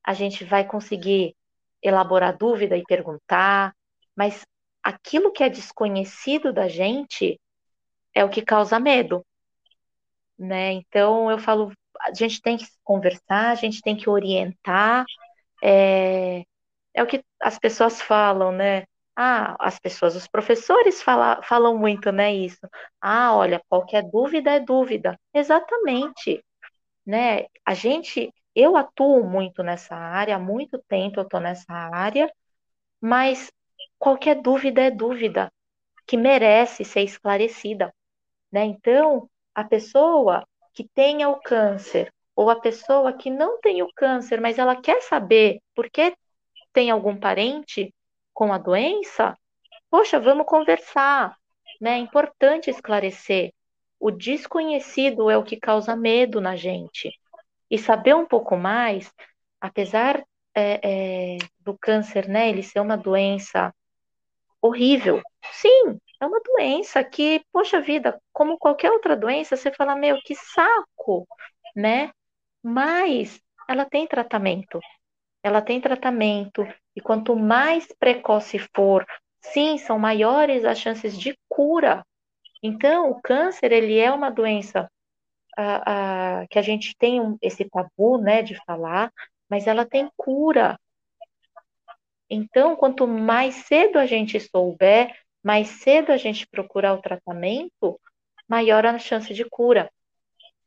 a 0.04 0.14
gente 0.14 0.44
vai 0.46 0.66
conseguir 0.66 1.36
elaborar 1.82 2.38
dúvida 2.38 2.78
e 2.78 2.84
perguntar, 2.84 3.74
mas 4.16 4.46
aquilo 4.84 5.32
que 5.32 5.44
é 5.44 5.50
desconhecido 5.50 6.54
da 6.54 6.68
gente 6.68 7.40
é 8.14 8.24
o 8.24 8.30
que 8.30 8.42
causa 8.42 8.80
medo, 8.80 9.26
né? 10.38 10.74
Então 10.74 11.30
eu 11.32 11.40
falo, 11.40 11.72
a 12.06 12.14
gente 12.14 12.42
tem 12.42 12.58
que 12.58 12.66
conversar, 12.84 13.52
a 13.52 13.56
gente 13.56 13.82
tem 13.82 13.96
que 13.96 14.10
orientar, 14.10 15.06
é, 15.64 16.44
é 16.94 17.04
o 17.04 17.08
que 17.08 17.24
as 17.42 17.60
pessoas 17.60 18.02
falam, 18.02 18.52
né? 18.52 18.86
Ah, 19.16 19.56
as 19.60 19.80
pessoas, 19.80 20.16
os 20.16 20.28
professores 20.28 21.02
fala, 21.04 21.42
falam 21.44 21.78
muito, 21.78 22.12
né, 22.12 22.34
isso. 22.34 22.60
Ah, 23.02 23.36
olha, 23.36 23.62
qualquer 23.70 24.04
dúvida 24.12 24.52
é 24.52 24.60
dúvida. 24.60 25.20
Exatamente, 25.34 26.44
né? 27.06 27.46
A 27.66 27.74
gente, 27.74 28.34
eu 28.56 28.78
atuo 28.78 29.24
muito 29.24 29.64
nessa 29.64 29.96
área, 29.96 30.36
há 30.36 30.40
muito 30.40 30.80
tempo 30.88 31.20
eu 31.20 31.24
estou 31.24 31.40
nessa 31.40 31.74
área, 31.74 32.32
mas 33.02 33.52
qualquer 34.00 34.42
dúvida 34.42 34.82
é 34.82 34.92
dúvida 34.92 35.52
que 36.08 36.18
merece 36.18 36.86
ser 36.86 37.04
esclarecida, 37.04 37.94
né? 38.52 38.66
Então, 38.66 39.30
a 39.56 39.64
pessoa 39.64 40.46
que 40.74 40.88
tenha 40.94 41.30
o 41.30 41.40
câncer 41.40 42.14
ou 42.36 42.50
a 42.50 42.60
pessoa 42.60 43.14
que 43.14 43.30
não 43.30 43.60
tem 43.60 43.84
o 43.84 43.94
câncer, 43.94 44.40
mas 44.40 44.58
ela 44.58 44.76
quer 44.76 45.02
saber 45.02 45.60
por 45.76 45.90
que 45.90 46.16
tem 46.74 46.90
algum 46.90 47.16
parente 47.16 47.94
com 48.34 48.54
a 48.54 48.58
doença, 48.58 49.38
poxa, 49.90 50.20
vamos 50.20 50.46
conversar, 50.46 51.38
né? 51.80 51.92
É 51.92 51.98
importante 51.98 52.70
esclarecer. 52.70 53.54
O 54.00 54.10
desconhecido 54.10 55.30
é 55.30 55.38
o 55.38 55.44
que 55.44 55.58
causa 55.58 55.96
medo 55.96 56.42
na 56.42 56.56
gente. 56.56 57.12
E 57.70 57.78
saber 57.78 58.16
um 58.16 58.26
pouco 58.26 58.58
mais, 58.58 59.14
apesar 59.60 60.24
é, 60.56 61.36
é, 61.36 61.38
do 61.60 61.78
câncer, 61.78 62.28
né, 62.28 62.50
ele 62.50 62.64
ser 62.64 62.80
uma 62.80 62.98
doença 62.98 63.74
horrível. 64.62 65.22
Sim, 65.52 66.00
é 66.22 66.26
uma 66.26 66.40
doença 66.40 67.04
que, 67.04 67.44
poxa 67.52 67.82
vida, 67.82 68.22
como 68.32 68.58
qualquer 68.58 68.92
outra 68.92 69.18
doença, 69.18 69.58
você 69.58 69.72
fala, 69.72 69.96
meu, 69.96 70.18
que 70.24 70.36
saco, 70.36 71.28
né? 71.76 72.12
Mas 72.64 73.42
ela 73.68 73.86
tem 73.86 74.06
tratamento. 74.08 74.80
Ela 75.44 75.62
tem 75.64 75.82
tratamento. 75.82 76.64
E 76.96 77.02
quanto 77.02 77.36
mais 77.36 77.88
precoce 78.00 78.60
for, 78.76 79.04
sim, 79.42 79.80
são 79.80 79.98
maiores 79.98 80.64
as 80.64 80.78
chances 80.78 81.18
de 81.18 81.36
cura. 81.50 82.06
Então, 82.62 83.10
o 83.10 83.20
câncer, 83.20 83.72
ele 83.72 83.98
é 83.98 84.12
uma 84.12 84.30
doença 84.30 84.88
a, 85.58 86.42
a, 86.42 86.48
que 86.48 86.60
a 86.60 86.62
gente 86.62 86.96
tem 87.00 87.20
um, 87.20 87.36
esse 87.42 87.66
tabu, 87.68 88.20
né, 88.20 88.44
de 88.44 88.56
falar, 88.64 89.12
mas 89.50 89.66
ela 89.66 89.88
tem 89.88 90.08
cura. 90.16 90.80
Então, 92.30 92.76
quanto 92.76 93.08
mais 93.08 93.56
cedo 93.56 93.98
a 93.98 94.06
gente 94.06 94.40
souber, 94.40 95.12
mais 95.44 95.68
cedo 95.68 96.12
a 96.12 96.18
gente 96.18 96.48
procurar 96.48 96.94
o 96.94 97.02
tratamento, 97.02 98.00
maior 98.48 98.86
a 98.86 99.00
chance 99.00 99.34
de 99.34 99.46
cura. 99.46 99.92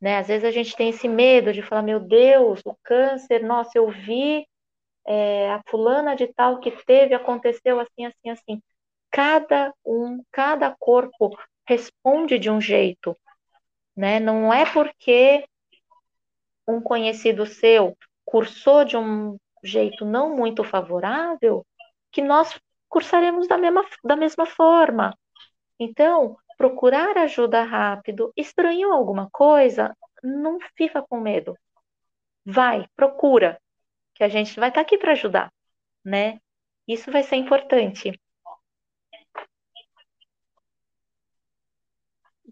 Né? 0.00 0.18
Às 0.18 0.28
vezes 0.28 0.44
a 0.44 0.50
gente 0.50 0.76
tem 0.76 0.90
esse 0.90 1.08
medo 1.08 1.52
de 1.52 1.62
falar, 1.62 1.82
meu 1.82 2.00
Deus, 2.00 2.60
o 2.64 2.76
câncer, 2.82 3.42
nossa, 3.42 3.78
eu 3.78 3.90
vi 3.90 4.46
é, 5.06 5.50
a 5.50 5.62
fulana 5.68 6.16
de 6.16 6.26
tal 6.26 6.60
que 6.60 6.70
teve, 6.84 7.14
aconteceu 7.14 7.80
assim, 7.80 8.06
assim, 8.06 8.30
assim. 8.30 8.62
Cada 9.10 9.72
um, 9.84 10.22
cada 10.32 10.74
corpo 10.78 11.36
responde 11.66 12.38
de 12.38 12.50
um 12.50 12.60
jeito, 12.60 13.16
né? 13.96 14.18
Não 14.18 14.52
é 14.52 14.70
porque 14.70 15.46
um 16.66 16.80
conhecido 16.80 17.46
seu 17.46 17.96
cursou 18.24 18.84
de 18.84 18.96
um 18.96 19.36
jeito 19.62 20.04
não 20.04 20.34
muito 20.34 20.64
favorável, 20.64 21.64
que 22.10 22.22
nós 22.22 22.58
cursaremos 22.94 23.48
da 23.48 23.58
mesma, 23.58 23.84
da 24.04 24.14
mesma 24.14 24.46
forma. 24.46 25.18
Então, 25.80 26.36
procurar 26.56 27.18
ajuda 27.18 27.64
rápido, 27.64 28.32
estranhou 28.36 28.92
alguma 28.92 29.28
coisa, 29.32 29.92
não 30.22 30.58
fica 30.76 31.02
com 31.02 31.18
medo. 31.18 31.58
Vai, 32.46 32.86
procura, 32.94 33.60
que 34.14 34.22
a 34.22 34.28
gente 34.28 34.60
vai 34.60 34.68
estar 34.68 34.80
aqui 34.80 34.96
para 34.96 35.10
ajudar, 35.10 35.52
né? 36.04 36.38
Isso 36.86 37.10
vai 37.10 37.24
ser 37.24 37.34
importante. 37.34 38.12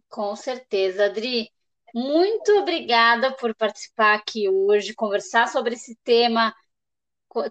Com 0.08 0.34
certeza, 0.34 1.04
Adri. 1.04 1.52
Muito 1.94 2.50
obrigada 2.58 3.32
por 3.36 3.54
participar 3.54 4.14
aqui 4.14 4.48
hoje, 4.48 4.92
conversar 4.92 5.46
sobre 5.46 5.74
esse 5.74 5.94
tema 6.02 6.52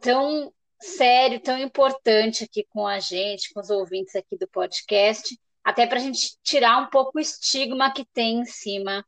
tão 0.02 0.52
sério, 0.82 1.40
tão 1.40 1.58
importante 1.58 2.44
aqui 2.44 2.66
com 2.70 2.86
a 2.86 3.00
gente, 3.00 3.54
com 3.54 3.60
os 3.60 3.70
ouvintes 3.70 4.16
aqui 4.16 4.38
do 4.38 4.48
podcast, 4.48 5.38
até 5.64 5.86
para 5.86 5.98
a 5.98 6.02
gente 6.02 6.36
tirar 6.44 6.82
um 6.82 6.90
pouco 6.90 7.18
o 7.18 7.22
estigma 7.22 7.94
que 7.94 8.04
tem 8.06 8.40
em 8.40 8.46
cima 8.46 9.06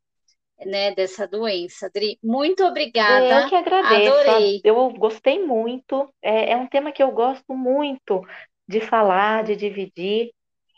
né, 0.65 0.93
dessa 0.93 1.27
doença. 1.27 1.87
Adri, 1.87 2.17
muito 2.23 2.63
obrigada. 2.63 3.41
Eu 3.41 3.49
que 3.49 3.55
agradeço. 3.55 4.13
Adorei. 4.13 4.61
Eu 4.63 4.89
gostei 4.93 5.43
muito. 5.43 6.13
É, 6.21 6.51
é 6.51 6.57
um 6.57 6.67
tema 6.67 6.91
que 6.91 7.01
eu 7.01 7.11
gosto 7.11 7.53
muito 7.53 8.25
de 8.67 8.79
falar, 8.79 9.43
de 9.43 9.55
dividir. 9.55 10.31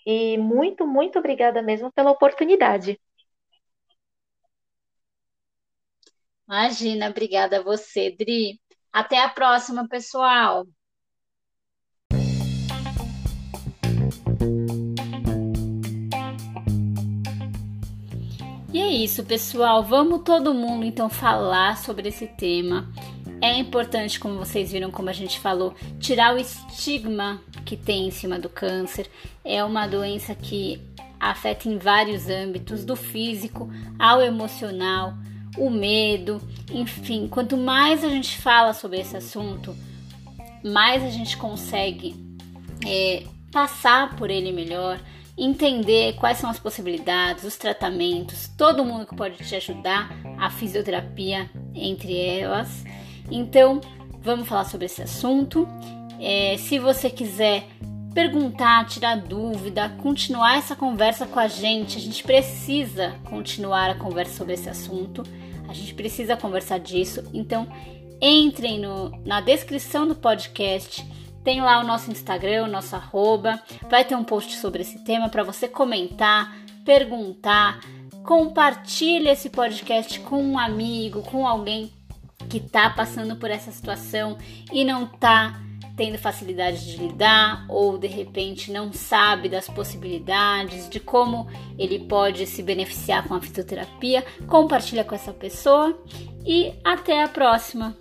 E 0.06 0.38
muito, 0.38 0.86
muito 0.88 1.20
obrigada 1.20 1.62
mesmo 1.62 1.92
pela 1.92 2.12
oportunidade. 2.12 3.00
Imagina, 6.48 7.10
obrigada 7.10 7.58
a 7.58 7.64
você, 7.64 8.12
Dri. 8.12 8.62
Até 8.94 9.20
a 9.20 9.30
próxima, 9.30 9.88
pessoal. 9.90 10.66
Isso, 18.96 19.24
pessoal. 19.24 19.84
Vamos 19.84 20.22
todo 20.24 20.54
mundo 20.54 20.86
então 20.86 21.10
falar 21.10 21.78
sobre 21.78 22.08
esse 22.10 22.26
tema. 22.28 22.90
É 23.42 23.58
importante, 23.58 24.20
como 24.20 24.40
vocês 24.40 24.72
viram, 24.72 24.90
como 24.90 25.10
a 25.10 25.14
gente 25.14 25.40
falou, 25.40 25.76
tirar 26.00 26.34
o 26.34 26.40
estigma 26.40 27.42
que 27.66 27.76
tem 27.76 28.08
em 28.08 28.12
cima 28.12 28.40
do 28.40 28.48
câncer. 28.48 29.10
É 29.44 29.64
uma 29.64 29.86
doença 29.86 30.34
que 30.34 30.82
afeta 31.20 31.68
em 31.68 31.78
vários 31.78 32.30
âmbitos, 32.30 32.86
do 32.86 32.96
físico 32.96 33.70
ao 34.00 34.22
emocional, 34.22 35.14
o 35.58 35.70
medo, 35.70 36.42
enfim. 36.72 37.28
Quanto 37.28 37.58
mais 37.58 38.04
a 38.04 38.10
gente 38.10 38.38
fala 38.38 38.74
sobre 38.74 39.00
esse 39.00 39.18
assunto, 39.18 39.76
mais 40.64 41.04
a 41.04 41.10
gente 41.10 41.36
consegue 41.36 42.16
é, 42.86 43.24
passar 43.52 44.16
por 44.16 44.30
ele 44.30 44.52
melhor, 44.52 45.00
entender 45.38 46.14
quais 46.14 46.38
são 46.38 46.50
as 46.50 46.60
possibilidades, 46.60 47.44
os 47.44 47.58
tratamentos, 47.58 48.48
todo 48.58 48.86
mundo 48.86 49.06
que 49.06 49.16
pode 49.16 49.38
te 49.38 49.56
ajudar, 49.56 50.10
a 50.40 50.50
fisioterapia 50.50 51.50
entre 51.74 52.18
elas. 52.18 52.84
Então, 53.30 53.82
vamos 54.22 54.48
falar 54.48 54.66
sobre 54.66 54.86
esse 54.86 55.02
assunto. 55.02 55.68
É, 56.20 56.56
se 56.58 56.80
você 56.80 57.10
quiser 57.10 57.68
perguntar, 58.14 58.86
tirar 58.86 59.18
dúvida, 59.18 59.90
continuar 60.02 60.58
essa 60.58 60.74
conversa 60.74 61.26
com 61.26 61.38
a 61.38 61.48
gente, 61.48 61.98
a 61.98 62.02
gente 62.02 62.24
precisa 62.24 63.20
continuar 63.26 63.90
a 63.90 63.96
conversa 63.96 64.38
sobre 64.38 64.54
esse 64.54 64.70
assunto. 64.70 65.22
A 65.68 65.74
gente 65.74 65.94
precisa 65.94 66.38
conversar 66.38 66.80
disso. 66.80 67.24
Então, 67.34 67.68
entrem 68.22 68.80
no, 68.80 69.10
na 69.26 69.42
descrição 69.42 70.08
do 70.08 70.16
podcast 70.16 71.06
tem 71.46 71.62
lá 71.62 71.80
o 71.80 71.84
nosso 71.86 72.12
Instagram, 72.12 72.66
o 72.66 72.72
nosso 72.72 72.96
arroba. 72.96 73.62
Vai 73.88 74.04
ter 74.04 74.16
um 74.16 74.24
post 74.24 74.58
sobre 74.58 74.82
esse 74.82 75.04
tema 75.06 75.30
para 75.30 75.44
você 75.44 75.68
comentar, 75.68 76.54
perguntar. 76.84 77.80
Compartilhe 78.24 79.30
esse 79.30 79.52
podcast 79.52 80.20
com 80.22 80.44
um 80.44 80.58
amigo, 80.58 81.22
com 81.22 81.48
alguém 81.48 81.94
que 82.50 82.58
está 82.58 82.90
passando 82.90 83.36
por 83.36 83.52
essa 83.52 83.72
situação 83.72 84.38
e 84.74 84.84
não 84.84 85.04
está 85.04 85.62
tendo 85.96 86.18
facilidade 86.18 86.92
de 86.92 86.98
lidar 86.98 87.66
ou 87.70 87.98
de 87.98 88.08
repente 88.08 88.72
não 88.72 88.92
sabe 88.92 89.48
das 89.48 89.70
possibilidades 89.70 90.90
de 90.90 91.00
como 91.00 91.48
ele 91.78 92.00
pode 92.00 92.46
se 92.48 92.62
beneficiar 92.62 93.26
com 93.28 93.36
a 93.36 93.42
fitoterapia, 93.42 94.26
compartilha 94.48 95.06
com 95.06 95.16
essa 95.16 95.32
pessoa 95.32 95.98
e 96.46 96.74
até 96.84 97.24
a 97.24 97.30
próxima. 97.30 97.96